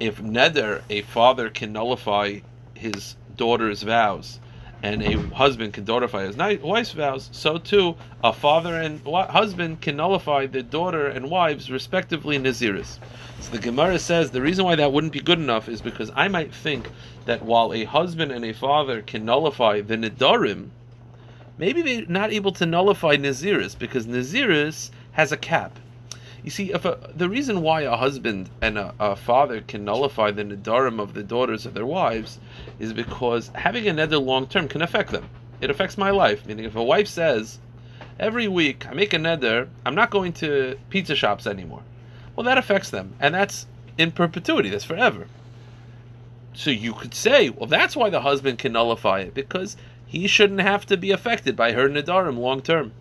If 0.00 0.20
neder, 0.20 0.82
a 0.90 1.02
father 1.02 1.48
can 1.48 1.72
nullify 1.72 2.40
his 2.74 3.16
daughter's 3.36 3.82
vows 3.82 4.40
and 4.84 5.02
a 5.02 5.16
husband 5.34 5.72
can 5.72 5.86
nullify 5.86 6.26
his 6.26 6.36
wife's 6.36 6.92
vows, 6.92 7.30
so 7.32 7.56
too 7.56 7.96
a 8.22 8.34
father 8.34 8.78
and 8.78 9.00
husband 9.06 9.80
can 9.80 9.96
nullify 9.96 10.44
their 10.44 10.60
daughter 10.60 11.06
and 11.06 11.30
wives, 11.30 11.70
respectively, 11.70 12.38
naziris. 12.38 12.98
So 13.40 13.50
the 13.50 13.58
Gemara 13.60 13.98
says 13.98 14.30
the 14.30 14.42
reason 14.42 14.66
why 14.66 14.74
that 14.76 14.92
wouldn't 14.92 15.14
be 15.14 15.20
good 15.20 15.38
enough 15.38 15.70
is 15.70 15.80
because 15.80 16.10
I 16.14 16.28
might 16.28 16.54
think 16.54 16.90
that 17.24 17.42
while 17.42 17.72
a 17.72 17.84
husband 17.84 18.30
and 18.30 18.44
a 18.44 18.52
father 18.52 19.00
can 19.00 19.24
nullify 19.24 19.80
the 19.80 19.96
nidarim, 19.96 20.68
maybe 21.56 21.80
they're 21.80 22.06
not 22.06 22.30
able 22.30 22.52
to 22.52 22.66
nullify 22.66 23.16
naziris 23.16 23.78
because 23.78 24.06
naziris 24.06 24.90
has 25.12 25.32
a 25.32 25.38
cap. 25.38 25.78
You 26.44 26.50
see, 26.50 26.72
if 26.72 26.84
a, 26.84 27.10
the 27.16 27.30
reason 27.30 27.62
why 27.62 27.80
a 27.80 27.96
husband 27.96 28.50
and 28.60 28.76
a, 28.76 28.94
a, 29.00 29.16
father 29.16 29.62
can 29.62 29.82
nullify 29.82 30.30
the 30.30 30.44
nedarim 30.44 31.00
of 31.00 31.14
the 31.14 31.22
daughters 31.22 31.64
of 31.64 31.72
their 31.72 31.86
wives 31.86 32.38
is 32.78 32.92
because 32.92 33.48
having 33.54 33.88
a 33.88 33.94
neder 33.94 34.22
long 34.22 34.46
term 34.46 34.68
can 34.68 34.82
affect 34.82 35.10
them. 35.10 35.26
It 35.62 35.70
affects 35.70 35.96
my 35.96 36.10
life. 36.10 36.44
Meaning, 36.44 36.66
if 36.66 36.76
a 36.76 36.84
wife 36.84 37.08
says, 37.08 37.60
every 38.20 38.46
week 38.46 38.86
I 38.86 38.92
make 38.92 39.14
a 39.14 39.16
neder, 39.16 39.68
I'm 39.86 39.94
not 39.94 40.10
going 40.10 40.34
to 40.34 40.78
pizza 40.90 41.16
shops 41.16 41.46
anymore. 41.46 41.82
Well, 42.36 42.44
that 42.44 42.58
affects 42.58 42.90
them, 42.90 43.14
and 43.20 43.34
that's 43.34 43.66
in 43.96 44.12
perpetuity. 44.12 44.68
That's 44.68 44.84
forever. 44.84 45.28
So 46.52 46.70
you 46.70 46.92
could 46.92 47.14
say, 47.14 47.48
well, 47.48 47.68
that's 47.68 47.96
why 47.96 48.10
the 48.10 48.20
husband 48.20 48.58
can 48.58 48.72
nullify 48.72 49.20
it 49.20 49.32
because 49.32 49.78
he 50.06 50.26
shouldn't 50.26 50.60
have 50.60 50.84
to 50.86 50.98
be 50.98 51.10
affected 51.10 51.56
by 51.56 51.72
her 51.72 51.88
nedarim 51.88 52.36
long 52.36 52.60
term. 52.60 52.92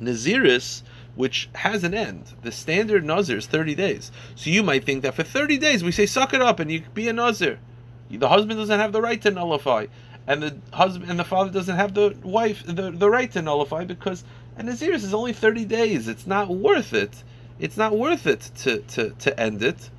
Naziris 0.00 0.82
which 1.16 1.48
has 1.54 1.84
an 1.84 1.94
end. 1.94 2.32
The 2.42 2.52
standard 2.52 3.04
nazir 3.04 3.38
is 3.38 3.46
30 3.46 3.74
days. 3.74 4.10
So 4.34 4.50
you 4.50 4.62
might 4.62 4.84
think 4.84 5.02
that 5.02 5.14
for 5.14 5.22
30 5.22 5.58
days 5.58 5.84
we 5.84 5.92
say 5.92 6.06
suck 6.06 6.34
it 6.34 6.42
up 6.42 6.60
and 6.60 6.70
you 6.70 6.82
be 6.94 7.08
a 7.08 7.12
nazir. 7.12 7.58
The 8.10 8.28
husband 8.28 8.58
doesn't 8.58 8.80
have 8.80 8.92
the 8.92 9.02
right 9.02 9.20
to 9.22 9.30
nullify, 9.30 9.86
and 10.26 10.42
the 10.42 10.56
husband 10.72 11.10
and 11.10 11.18
the 11.18 11.24
father 11.24 11.50
doesn't 11.50 11.76
have 11.76 11.94
the 11.94 12.16
wife 12.22 12.62
the, 12.64 12.90
the 12.90 13.10
right 13.10 13.30
to 13.32 13.42
nullify 13.42 13.84
because 13.84 14.24
a 14.56 14.62
nazir 14.62 14.92
is 14.92 15.12
only 15.12 15.32
30 15.32 15.64
days. 15.64 16.06
It's 16.06 16.26
not 16.26 16.48
worth 16.48 16.92
it. 16.92 17.24
It's 17.58 17.76
not 17.76 17.96
worth 17.96 18.26
it 18.26 18.50
to, 18.56 18.78
to, 18.78 19.10
to 19.10 19.40
end 19.40 19.62
it. 19.62 19.90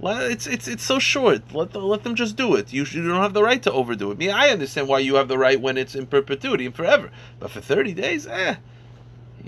It's 0.00 0.46
it's 0.46 0.68
it's 0.68 0.84
so 0.84 0.98
short. 1.00 1.52
Let 1.52 1.72
the, 1.72 1.80
let 1.80 2.04
them 2.04 2.14
just 2.14 2.36
do 2.36 2.54
it. 2.54 2.72
You, 2.72 2.84
you 2.84 3.06
don't 3.06 3.20
have 3.20 3.34
the 3.34 3.42
right 3.42 3.60
to 3.64 3.72
overdo 3.72 4.10
it. 4.12 4.14
I 4.14 4.16
mean, 4.16 4.30
I 4.30 4.48
understand 4.50 4.86
why 4.86 5.00
you 5.00 5.16
have 5.16 5.26
the 5.26 5.38
right 5.38 5.60
when 5.60 5.76
it's 5.76 5.96
in 5.96 6.06
perpetuity 6.06 6.66
and 6.66 6.74
forever, 6.74 7.10
but 7.40 7.50
for 7.50 7.60
thirty 7.60 7.94
days, 7.94 8.24
eh, 8.26 8.56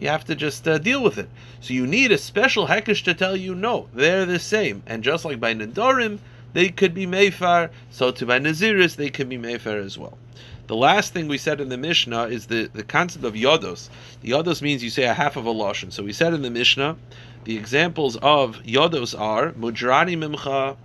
you 0.01 0.09
have 0.09 0.25
to 0.25 0.35
just 0.35 0.67
uh, 0.67 0.79
deal 0.79 1.03
with 1.03 1.19
it. 1.19 1.29
So 1.61 1.75
you 1.75 1.87
need 1.87 2.11
a 2.11 2.19
special 2.19 2.67
hekesh 2.67 3.05
to 3.05 3.15
tell 3.15 3.37
you 3.37 3.55
no, 3.55 3.89
they're 3.95 4.27
the 4.27 4.39
same. 4.39 4.83
And 4.87 5.05
just 5.05 5.25
like 5.25 5.39
by 5.39 5.55
Nadorim, 5.55 6.19
they 6.55 6.71
could 6.71 6.95
be 6.95 7.07
Meifar, 7.07 7.71
so 7.91 8.11
to 8.11 8.27
by 8.27 8.41
Naziris, 8.41 8.97
they 8.97 9.11
could 9.11 9.29
be 9.29 9.39
Meifar 9.39 9.85
as 9.85 9.99
well. 9.99 10.19
The 10.67 10.77
last 10.77 11.13
thing 11.13 11.29
we 11.29 11.37
said 11.37 11.61
in 11.61 11.69
the 11.69 11.77
Mishnah 11.77 12.25
is 12.25 12.47
the, 12.47 12.71
the 12.73 12.83
concept 12.83 13.25
of 13.25 13.35
yodos. 13.35 13.89
The 14.23 14.31
yodos 14.31 14.63
means 14.63 14.83
you 14.83 14.91
say 14.91 15.05
a 15.05 15.15
half 15.15 15.37
of 15.37 15.47
a 15.47 15.53
lashon. 15.53 15.93
So 15.93 16.03
we 16.03 16.13
said 16.13 16.33
in 16.33 16.43
the 16.43 16.51
Mishnah, 16.51 16.97
the 17.45 17.57
examples 17.57 18.17
of 18.17 18.57
yodos 18.63 19.19
are 19.19 19.53
mudrani 19.53 20.17
mimcha, 20.17 20.77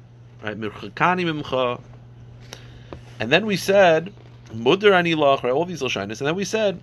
right, 0.44 0.60
mirchakani 0.60 1.42
mimcha, 1.42 1.82
and 3.20 3.32
then 3.32 3.46
we 3.46 3.56
said 3.56 4.12
mudrani 4.54 5.16
lach, 5.16 5.44
right, 5.44 5.54
all 5.54 5.66
these 5.66 5.82
lashonis, 5.82 6.20
and 6.20 6.28
then 6.28 6.36
we 6.36 6.46
said 6.46 6.80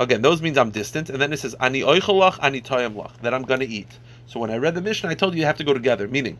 again, 0.00 0.22
those 0.22 0.42
means 0.42 0.58
I'm 0.58 0.70
distant, 0.70 1.10
and 1.10 1.20
then 1.20 1.32
it 1.32 1.38
says 1.38 1.54
ani 1.60 1.82
oichalach, 1.82 2.38
ani 2.42 2.62
lach, 2.62 3.16
that 3.18 3.34
I'm 3.34 3.42
going 3.42 3.60
to 3.60 3.66
eat. 3.66 3.98
So 4.26 4.40
when 4.40 4.50
I 4.50 4.56
read 4.56 4.74
the 4.74 4.80
Mishnah, 4.80 5.10
I 5.10 5.14
told 5.14 5.34
you 5.34 5.40
you 5.40 5.46
have 5.46 5.58
to 5.58 5.64
go 5.64 5.74
together, 5.74 6.08
meaning 6.08 6.38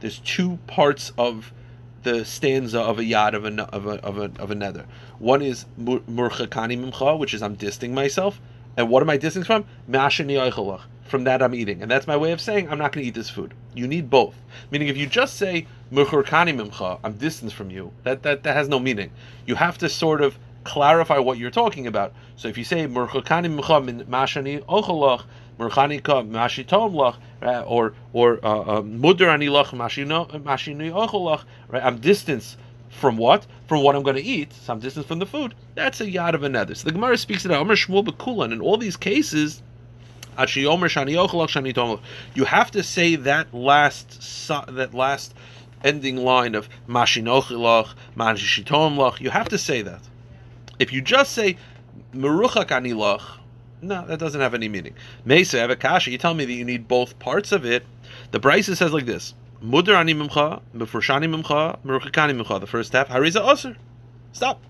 there's 0.00 0.18
two 0.18 0.58
parts 0.66 1.12
of 1.16 1.52
the 2.02 2.24
stanza 2.24 2.80
of 2.80 2.98
a 2.98 3.02
yad 3.02 3.34
of 3.34 3.44
a 3.44 3.62
of 3.72 3.86
a 3.86 4.04
of 4.04 4.18
a, 4.18 4.24
of 4.38 4.50
a 4.50 4.54
neder. 4.54 4.84
One 5.18 5.40
is 5.40 5.64
murchakani 5.80 6.78
mimcha, 6.78 7.18
which 7.18 7.32
is 7.32 7.42
I'm 7.42 7.54
disting 7.54 7.94
myself, 7.94 8.40
and 8.76 8.88
what 8.90 9.02
am 9.02 9.10
I 9.10 9.16
distancing 9.16 9.46
from? 9.46 9.64
From 11.04 11.24
that 11.24 11.42
I'm 11.42 11.54
eating, 11.54 11.82
and 11.82 11.90
that's 11.90 12.06
my 12.06 12.16
way 12.16 12.32
of 12.32 12.40
saying 12.40 12.68
I'm 12.68 12.78
not 12.78 12.92
going 12.92 13.04
to 13.04 13.08
eat 13.08 13.14
this 13.14 13.30
food. 13.30 13.54
You 13.74 13.86
need 13.86 14.10
both. 14.10 14.34
Meaning, 14.70 14.88
if 14.88 14.96
you 14.96 15.06
just 15.06 15.36
say 15.36 15.66
murchakani 15.92 16.54
mimcha, 16.54 16.98
I'm 17.04 17.14
distant 17.14 17.52
from 17.52 17.70
you. 17.70 17.92
That 18.02 18.22
that 18.22 18.42
that 18.42 18.56
has 18.56 18.68
no 18.68 18.78
meaning. 18.78 19.12
You 19.46 19.54
have 19.54 19.78
to 19.78 19.88
sort 19.88 20.20
of 20.20 20.38
clarify 20.64 21.18
what 21.18 21.38
you're 21.38 21.50
talking 21.50 21.86
about. 21.86 22.12
So 22.36 22.48
if 22.48 22.58
you 22.58 22.64
say 22.64 22.86
murchakani 22.86 23.84
min 23.84 24.04
mashani 24.06 24.64
ochalach, 24.64 25.24
Merchanika 25.58 26.26
Mashitom 26.28 27.16
or 27.66 27.94
or 28.12 28.40
uh, 28.42 28.60
uh, 28.60 28.82
Mudar 28.82 29.32
Ani 29.32 29.46
Lach 29.46 29.66
Mashini 29.66 30.90
Ocholach, 30.90 31.44
right? 31.68 31.82
I'm 31.82 31.98
distance 31.98 32.56
from 32.88 33.16
what? 33.16 33.46
From 33.66 33.82
what 33.82 33.94
I'm 33.96 34.02
going 34.02 34.16
to 34.16 34.22
eat. 34.22 34.52
Some 34.52 34.80
distance 34.80 35.06
from 35.06 35.18
the 35.18 35.26
food. 35.26 35.54
That's 35.74 36.00
a 36.00 36.06
yad 36.06 36.34
of 36.34 36.42
another. 36.42 36.74
So 36.74 36.86
the 36.86 36.92
Gemara 36.92 37.16
speaks 37.16 37.44
about 37.44 37.60
Omer 37.60 37.76
Shmuel 37.76 38.06
Bekulan. 38.06 38.52
In 38.52 38.60
all 38.60 38.76
these 38.76 38.96
cases, 38.96 39.62
you 42.34 42.44
have 42.44 42.70
to 42.70 42.82
say 42.82 43.16
that 43.16 43.54
last 43.54 44.48
that 44.48 44.94
last 44.94 45.34
ending 45.84 46.16
line 46.16 46.54
of 46.54 46.68
Mashinochilach, 46.88 47.94
Mashitom 48.16 49.20
You 49.20 49.30
have 49.30 49.48
to 49.50 49.58
say 49.58 49.82
that. 49.82 50.00
If 50.82 50.92
you 50.92 51.00
just 51.00 51.32
say 51.32 51.56
Meruchak 52.12 52.66
Anilach, 52.66 53.38
no, 53.82 54.04
that 54.04 54.18
doesn't 54.18 54.40
have 54.40 54.52
any 54.52 54.68
meaning. 54.68 54.94
Mesa, 55.24 55.60
have 55.60 55.70
a. 55.70 56.10
You 56.10 56.18
tell 56.18 56.34
me 56.34 56.44
that 56.44 56.52
you 56.52 56.64
need 56.64 56.88
both 56.88 57.20
parts 57.20 57.52
of 57.52 57.64
it. 57.64 57.86
The 58.32 58.40
Brisa 58.40 58.76
says 58.76 58.92
like 58.92 59.06
this: 59.06 59.34
Mudar 59.62 59.94
ani 59.94 60.12
mimcha, 60.12 60.60
mefurshani 60.74 61.32
mimcha, 61.32 61.78
meruchikani 61.84 62.40
mimcha. 62.40 62.58
The 62.58 62.66
first 62.66 62.92
half, 62.92 63.08
hariza 63.08 63.48
aser. 63.52 63.76
Stop. 64.32 64.60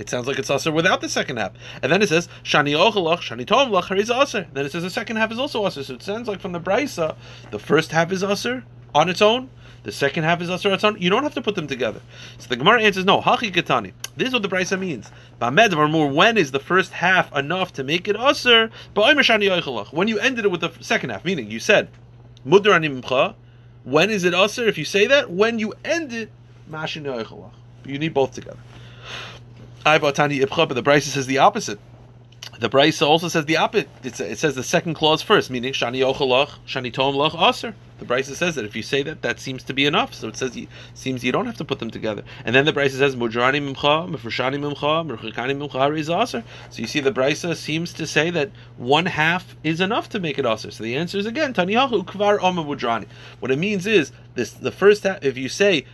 It 0.00 0.10
sounds 0.10 0.26
like 0.26 0.40
it's 0.40 0.50
aser 0.50 0.72
without 0.72 1.00
the 1.00 1.08
second 1.08 1.36
half. 1.36 1.52
And 1.80 1.92
then 1.92 2.02
it 2.02 2.08
says 2.08 2.28
shani 2.42 2.76
ochalach, 2.76 3.20
shani 3.20 3.46
tom 3.46 3.70
lach, 3.70 3.84
hariza 3.84 4.20
aser. 4.20 4.48
Then 4.52 4.66
it 4.66 4.72
says 4.72 4.82
the 4.82 4.90
second 4.90 5.14
half 5.14 5.30
is 5.30 5.38
also 5.38 5.64
aser. 5.64 5.84
So 5.84 5.94
it 5.94 6.02
sounds 6.02 6.26
like 6.26 6.40
from 6.40 6.50
the 6.50 6.60
Brisa, 6.60 7.14
the 7.52 7.60
first 7.60 7.92
half 7.92 8.10
is 8.10 8.24
aser 8.24 8.64
on 8.96 9.08
its 9.08 9.22
own, 9.22 9.50
the 9.86 9.92
second 9.92 10.24
half 10.24 10.42
is 10.42 10.50
Asar 10.50 10.72
Atzon. 10.72 11.00
You 11.00 11.08
don't 11.10 11.22
have 11.22 11.34
to 11.34 11.40
put 11.40 11.54
them 11.54 11.68
together. 11.68 12.00
So 12.38 12.48
the 12.48 12.56
Gemara 12.56 12.82
answers, 12.82 13.04
no, 13.04 13.20
Hachi 13.20 13.54
Ketani. 13.54 13.92
This 14.16 14.26
is 14.26 14.34
what 14.34 14.42
the 14.42 14.48
Brisa 14.48 14.76
means. 14.76 15.12
more, 15.40 16.08
when 16.08 16.36
is 16.36 16.50
the 16.50 16.58
first 16.58 16.90
half 16.90 17.32
enough 17.36 17.72
to 17.74 17.84
make 17.84 18.08
it 18.08 18.16
Asar? 18.18 18.70
When 18.96 20.08
you 20.08 20.18
ended 20.18 20.44
it 20.44 20.50
with 20.50 20.60
the 20.60 20.72
second 20.80 21.10
half, 21.10 21.24
meaning 21.24 21.52
you 21.52 21.60
said, 21.60 21.88
Mimcha, 22.44 23.36
when 23.84 24.10
is 24.10 24.24
it 24.24 24.34
Asar? 24.34 24.64
If 24.64 24.76
you 24.76 24.84
say 24.84 25.06
that, 25.06 25.30
when 25.30 25.60
you 25.60 25.72
end 25.84 26.12
it, 26.12 26.32
Mashin 26.68 27.52
You 27.84 28.00
need 28.00 28.12
both 28.12 28.32
together. 28.32 28.58
But 29.84 30.16
the 30.16 30.82
Brisa 30.82 31.02
says 31.02 31.28
the 31.28 31.38
opposite. 31.38 31.78
The 32.58 32.68
Brisa 32.70 33.06
also 33.06 33.28
says 33.28 33.44
the 33.44 33.56
opposite. 33.58 33.88
It 34.02 34.38
says 34.38 34.54
the 34.54 34.62
second 34.62 34.94
clause 34.94 35.22
first, 35.22 35.50
meaning 35.50 35.72
Shani 35.72 36.02
Ochalach, 36.02 36.50
Shani 36.66 36.92
Tom 36.92 37.14
Lach 37.14 37.34
Aser. 37.34 37.74
The 37.98 38.04
Brisa 38.04 38.34
says 38.34 38.54
that 38.56 38.64
if 38.64 38.76
you 38.76 38.82
say 38.82 39.02
that, 39.02 39.22
that 39.22 39.40
seems 39.40 39.62
to 39.64 39.72
be 39.72 39.86
enough. 39.86 40.12
So 40.14 40.28
it 40.28 40.36
says 40.36 40.56
you, 40.56 40.66
seems 40.94 41.24
you 41.24 41.32
don't 41.32 41.46
have 41.46 41.56
to 41.56 41.64
put 41.64 41.78
them 41.78 41.90
together. 41.90 42.24
And 42.44 42.54
then 42.54 42.64
the 42.64 42.72
Brisa 42.72 42.98
says 42.98 43.16
Mudrani 43.16 43.60
Mimcha, 43.60 44.08
Mefreshani 44.10 44.58
Mimcha, 44.58 45.06
Merchikani 45.06 45.56
Mimcha 45.56 45.98
is 45.98 46.10
Aser. 46.10 46.44
So 46.70 46.80
you 46.80 46.86
see 46.86 47.00
the 47.00 47.12
Brisa 47.12 47.56
seems 47.56 47.92
to 47.94 48.06
say 48.06 48.30
that 48.30 48.50
one 48.76 49.06
half 49.06 49.56
is 49.64 49.80
enough 49.80 50.08
to 50.10 50.20
make 50.20 50.38
it 50.38 50.46
Aser. 50.46 50.70
So 50.70 50.82
the 50.82 50.96
answer 50.96 51.18
is 51.18 51.26
again 51.26 51.54
Taniyahu 51.54 52.04
Kvar 52.04 52.42
Oma 52.42 52.64
Mudrani. 52.64 53.06
What 53.40 53.50
it 53.50 53.58
means 53.58 53.86
is 53.86 54.12
this: 54.34 54.50
the 54.50 54.72
first 54.72 55.04
half. 55.04 55.22
If 55.24 55.38
you 55.38 55.48
say 55.48 55.86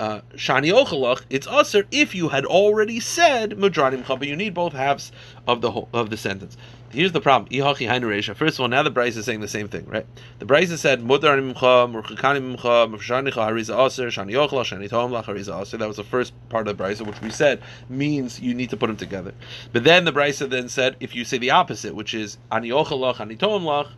Uh, 0.00 0.20
shani 0.34 0.72
ochalach, 0.72 1.24
it's 1.28 1.48
usher 1.48 1.84
if 1.90 2.14
you 2.14 2.28
had 2.28 2.44
already 2.44 3.00
said 3.00 3.50
mudranim 3.52 4.06
but 4.06 4.28
you 4.28 4.36
need 4.36 4.54
both 4.54 4.72
halves 4.72 5.10
of 5.48 5.60
the 5.60 5.72
whole, 5.72 5.88
of 5.92 6.08
the 6.08 6.16
sentence. 6.16 6.56
Here's 6.90 7.10
the 7.10 7.20
problem. 7.20 7.50
First 7.50 8.56
of 8.56 8.60
all, 8.60 8.68
now 8.68 8.82
the 8.84 8.92
Brisa 8.92 9.16
is 9.16 9.24
saying 9.26 9.40
the 9.40 9.48
same 9.48 9.66
thing, 9.66 9.86
right? 9.86 10.06
The 10.38 10.46
Brisa 10.46 10.78
said 10.78 11.00
mudranim 11.00 11.52
murchikanim 11.54 12.56
hariza 12.58 13.86
aser, 13.86 14.06
shani 14.06 14.34
ochalach, 14.34 14.66
shani 14.66 14.88
tomlach, 14.88 15.24
hariza 15.24 15.60
aser. 15.60 15.76
That 15.76 15.88
was 15.88 15.96
the 15.96 16.04
first 16.04 16.32
part 16.48 16.68
of 16.68 16.78
the 16.78 16.84
Brisa, 16.84 17.04
which 17.04 17.20
we 17.20 17.30
said 17.30 17.60
means 17.88 18.38
you 18.40 18.54
need 18.54 18.70
to 18.70 18.76
put 18.76 18.86
them 18.86 18.96
together. 18.96 19.34
But 19.72 19.82
then 19.82 20.04
the 20.04 20.12
Brisa 20.12 20.48
then 20.48 20.68
said 20.68 20.94
if 21.00 21.16
you 21.16 21.24
say 21.24 21.38
the 21.38 21.50
opposite, 21.50 21.96
which 21.96 22.14
is 22.14 22.38
ani 22.52 22.70
ochalach, 22.70 23.20
ani 23.20 23.34
tomlach, 23.34 23.90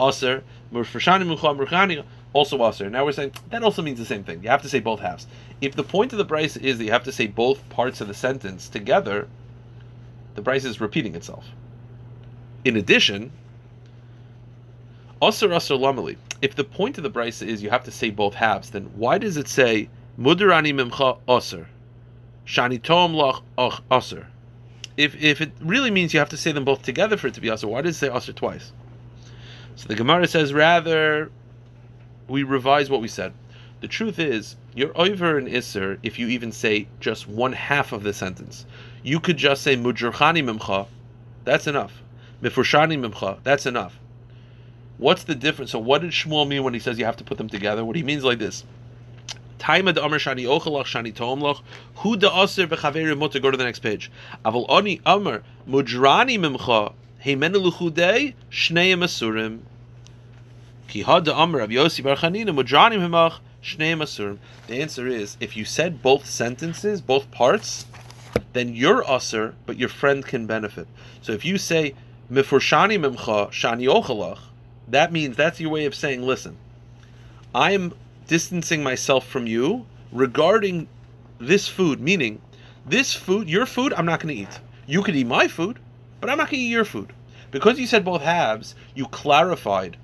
aser, 0.00 0.42
murfashani 0.72 1.24
murchani 1.24 2.04
also 2.34 2.62
aser. 2.68 2.90
Now 2.90 3.06
we're 3.06 3.12
saying 3.12 3.32
that 3.48 3.62
also 3.62 3.80
means 3.80 3.98
the 3.98 4.04
same 4.04 4.24
thing. 4.24 4.42
You 4.42 4.50
have 4.50 4.62
to 4.62 4.68
say 4.68 4.80
both 4.80 5.00
halves. 5.00 5.26
If 5.62 5.74
the 5.74 5.84
point 5.84 6.12
of 6.12 6.18
the 6.18 6.26
Brisa 6.26 6.60
is 6.60 6.76
that 6.76 6.84
you 6.84 6.90
have 6.90 7.04
to 7.04 7.12
say 7.12 7.26
both 7.26 7.66
parts 7.70 8.02
of 8.02 8.08
the 8.08 8.14
sentence 8.14 8.68
together, 8.68 9.28
the 10.34 10.42
Brisa 10.42 10.66
is 10.66 10.80
repeating 10.80 11.14
itself. 11.14 11.46
In 12.64 12.76
addition, 12.76 13.30
aser 15.22 15.52
aser 15.52 15.74
lamali. 15.74 16.16
If 16.42 16.56
the 16.56 16.64
point 16.64 16.98
of 16.98 17.04
the 17.04 17.10
Brisa 17.10 17.46
is 17.46 17.62
you 17.62 17.70
have 17.70 17.84
to 17.84 17.90
say 17.90 18.10
both 18.10 18.34
halves, 18.34 18.70
then 18.70 18.90
why 18.96 19.16
does 19.16 19.36
it 19.36 19.48
say 19.48 19.88
mudarani 20.18 20.74
mimcha 20.74 21.18
aser, 21.28 21.68
shani 22.44 22.82
tom 22.82 23.14
lach 23.14 23.80
aser? 23.90 24.26
If 24.96 25.14
if 25.22 25.40
it 25.40 25.52
really 25.60 25.90
means 25.90 26.12
you 26.12 26.18
have 26.18 26.30
to 26.30 26.36
say 26.36 26.50
them 26.50 26.64
both 26.64 26.82
together 26.82 27.16
for 27.16 27.28
it 27.28 27.34
to 27.34 27.40
be 27.40 27.48
aser, 27.48 27.68
why 27.68 27.82
does 27.82 27.96
it 27.96 27.98
say 28.00 28.12
aser 28.12 28.32
twice? 28.32 28.72
So 29.76 29.86
the 29.88 29.94
Gemara 29.94 30.26
says 30.26 30.52
rather 30.52 31.30
we 32.28 32.42
revise 32.42 32.90
what 32.90 33.00
we 33.00 33.08
said. 33.08 33.32
The 33.80 33.88
truth 33.88 34.18
is, 34.18 34.56
you're 34.74 34.98
over 34.98 35.36
an 35.36 35.46
Isser 35.46 35.98
if 36.02 36.18
you 36.18 36.28
even 36.28 36.52
say 36.52 36.88
just 37.00 37.28
one 37.28 37.52
half 37.52 37.92
of 37.92 38.02
the 38.02 38.12
sentence. 38.12 38.64
You 39.02 39.20
could 39.20 39.36
just 39.36 39.62
say 39.62 39.76
Mujurchani 39.76 40.42
Mimcha, 40.42 40.86
that's 41.44 41.66
enough. 41.66 42.02
Mifurshani 42.42 42.98
Mimcha, 42.98 43.38
that's 43.42 43.66
enough. 43.66 43.98
What's 44.96 45.24
the 45.24 45.34
difference? 45.34 45.72
So, 45.72 45.78
what 45.78 46.02
did 46.02 46.12
Shmuel 46.12 46.48
mean 46.48 46.62
when 46.62 46.72
he 46.72 46.80
says 46.80 46.98
you 46.98 47.04
have 47.04 47.16
to 47.16 47.24
put 47.24 47.36
them 47.36 47.48
together? 47.48 47.84
What 47.84 47.96
he 47.96 48.02
means 48.02 48.24
like 48.24 48.38
this. 48.38 48.64
Taima 49.58 49.94
de 49.94 50.02
Amr 50.02 50.18
Shani 50.18 50.46
Ochalach 50.46 50.86
Shani 50.86 51.12
Tomlach, 51.12 51.62
Hu 51.96 52.16
de 52.16 52.30
Aser 52.30 52.66
Bechaveri 52.66 53.16
Mutter, 53.18 53.40
go 53.40 53.50
to 53.50 53.56
the 53.56 53.64
next 53.64 53.80
page. 53.80 54.10
Aval 54.44 54.66
Oni 54.68 55.00
Amr, 55.04 55.42
Mujrani 55.68 56.38
Mimcha, 56.38 56.92
Heimeneluchudei, 57.24 58.34
Shneim 58.50 59.02
Asurim. 59.02 59.60
The 64.66 64.80
answer 64.80 65.06
is 65.06 65.36
if 65.40 65.56
you 65.56 65.64
said 65.64 66.02
both 66.02 66.26
sentences, 66.26 67.00
both 67.00 67.30
parts, 67.30 67.86
then 68.52 68.74
you're 68.74 69.08
usher, 69.08 69.54
but 69.66 69.78
your 69.78 69.88
friend 69.88 70.24
can 70.24 70.46
benefit. 70.46 70.86
So 71.22 71.32
if 71.32 71.44
you 71.44 71.58
say 71.58 71.94
mifurshani 72.30 72.98
memcha 72.98 73.50
shani 73.50 73.88
ochalach, 73.88 74.38
that 74.88 75.12
means 75.12 75.36
that's 75.36 75.60
your 75.60 75.70
way 75.70 75.86
of 75.86 75.94
saying, 75.94 76.22
listen, 76.22 76.56
I'm 77.54 77.94
distancing 78.26 78.82
myself 78.82 79.26
from 79.26 79.46
you 79.46 79.86
regarding 80.12 80.88
this 81.38 81.68
food, 81.68 82.00
meaning 82.00 82.40
this 82.86 83.14
food, 83.14 83.48
your 83.48 83.66
food, 83.66 83.92
I'm 83.94 84.06
not 84.06 84.20
going 84.20 84.34
to 84.34 84.42
eat. 84.42 84.60
You 84.86 85.02
could 85.02 85.16
eat 85.16 85.26
my 85.26 85.48
food, 85.48 85.78
but 86.20 86.30
I'm 86.30 86.38
not 86.38 86.50
going 86.50 86.60
to 86.60 86.66
eat 86.66 86.70
your 86.70 86.84
food. 86.84 87.12
Because 87.50 87.78
you 87.78 87.86
said 87.86 88.04
both 88.04 88.22
halves, 88.22 88.74
you 88.94 89.06
clarified 89.06 89.96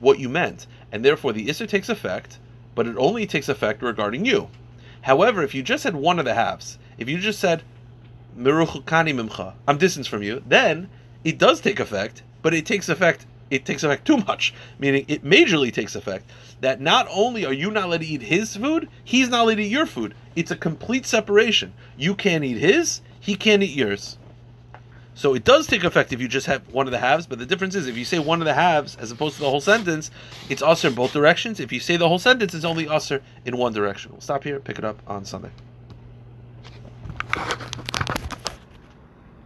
what 0.00 0.18
you 0.18 0.28
meant, 0.28 0.66
and 0.92 1.04
therefore 1.04 1.32
the 1.32 1.46
Isser 1.46 1.68
takes 1.68 1.88
effect, 1.88 2.38
but 2.74 2.86
it 2.86 2.96
only 2.96 3.26
takes 3.26 3.48
effect 3.48 3.82
regarding 3.82 4.24
you. 4.24 4.48
However, 5.02 5.42
if 5.42 5.54
you 5.54 5.62
just 5.62 5.82
said 5.82 5.96
one 5.96 6.18
of 6.18 6.24
the 6.24 6.34
halves, 6.34 6.78
if 6.98 7.08
you 7.08 7.18
just 7.18 7.40
said 7.40 7.62
Mimcha, 8.36 9.54
I'm 9.66 9.78
distanced 9.78 10.10
from 10.10 10.22
you, 10.22 10.42
then 10.46 10.88
it 11.24 11.38
does 11.38 11.60
take 11.60 11.80
effect, 11.80 12.22
but 12.42 12.54
it 12.54 12.66
takes 12.66 12.88
effect 12.88 13.26
it 13.50 13.64
takes 13.64 13.82
effect 13.82 14.06
too 14.06 14.18
much, 14.18 14.52
meaning 14.78 15.06
it 15.08 15.24
majorly 15.24 15.72
takes 15.72 15.94
effect. 15.94 16.30
That 16.60 16.82
not 16.82 17.06
only 17.10 17.46
are 17.46 17.52
you 17.52 17.70
not 17.70 17.84
allowed 17.84 18.02
to 18.02 18.06
eat 18.06 18.22
his 18.22 18.54
food, 18.56 18.88
he's 19.02 19.30
not 19.30 19.44
allowed 19.44 19.54
to 19.54 19.62
eat 19.62 19.70
your 19.70 19.86
food. 19.86 20.14
It's 20.36 20.50
a 20.50 20.56
complete 20.56 21.06
separation. 21.06 21.72
You 21.96 22.14
can't 22.14 22.44
eat 22.44 22.58
his, 22.58 23.00
he 23.18 23.34
can't 23.36 23.62
eat 23.62 23.74
yours. 23.74 24.17
So 25.18 25.34
it 25.34 25.42
does 25.42 25.66
take 25.66 25.82
effect 25.82 26.12
if 26.12 26.20
you 26.20 26.28
just 26.28 26.46
have 26.46 26.62
one 26.72 26.86
of 26.86 26.92
the 26.92 27.00
halves, 27.00 27.26
but 27.26 27.40
the 27.40 27.44
difference 27.44 27.74
is 27.74 27.88
if 27.88 27.96
you 27.96 28.04
say 28.04 28.20
one 28.20 28.40
of 28.40 28.44
the 28.44 28.54
halves 28.54 28.94
as 28.98 29.10
opposed 29.10 29.34
to 29.34 29.40
the 29.40 29.50
whole 29.50 29.60
sentence, 29.60 30.12
it's 30.48 30.62
usher 30.62 30.86
in 30.86 30.94
both 30.94 31.12
directions. 31.12 31.58
If 31.58 31.72
you 31.72 31.80
say 31.80 31.96
the 31.96 32.06
whole 32.06 32.20
sentence, 32.20 32.54
it's 32.54 32.64
only 32.64 32.86
usher 32.86 33.20
in 33.44 33.56
one 33.56 33.72
direction. 33.72 34.12
We'll 34.12 34.20
stop 34.20 34.44
here, 34.44 34.60
pick 34.60 34.78
it 34.78 34.84
up 34.84 35.02
on 35.08 35.24
Sunday. 35.24 35.50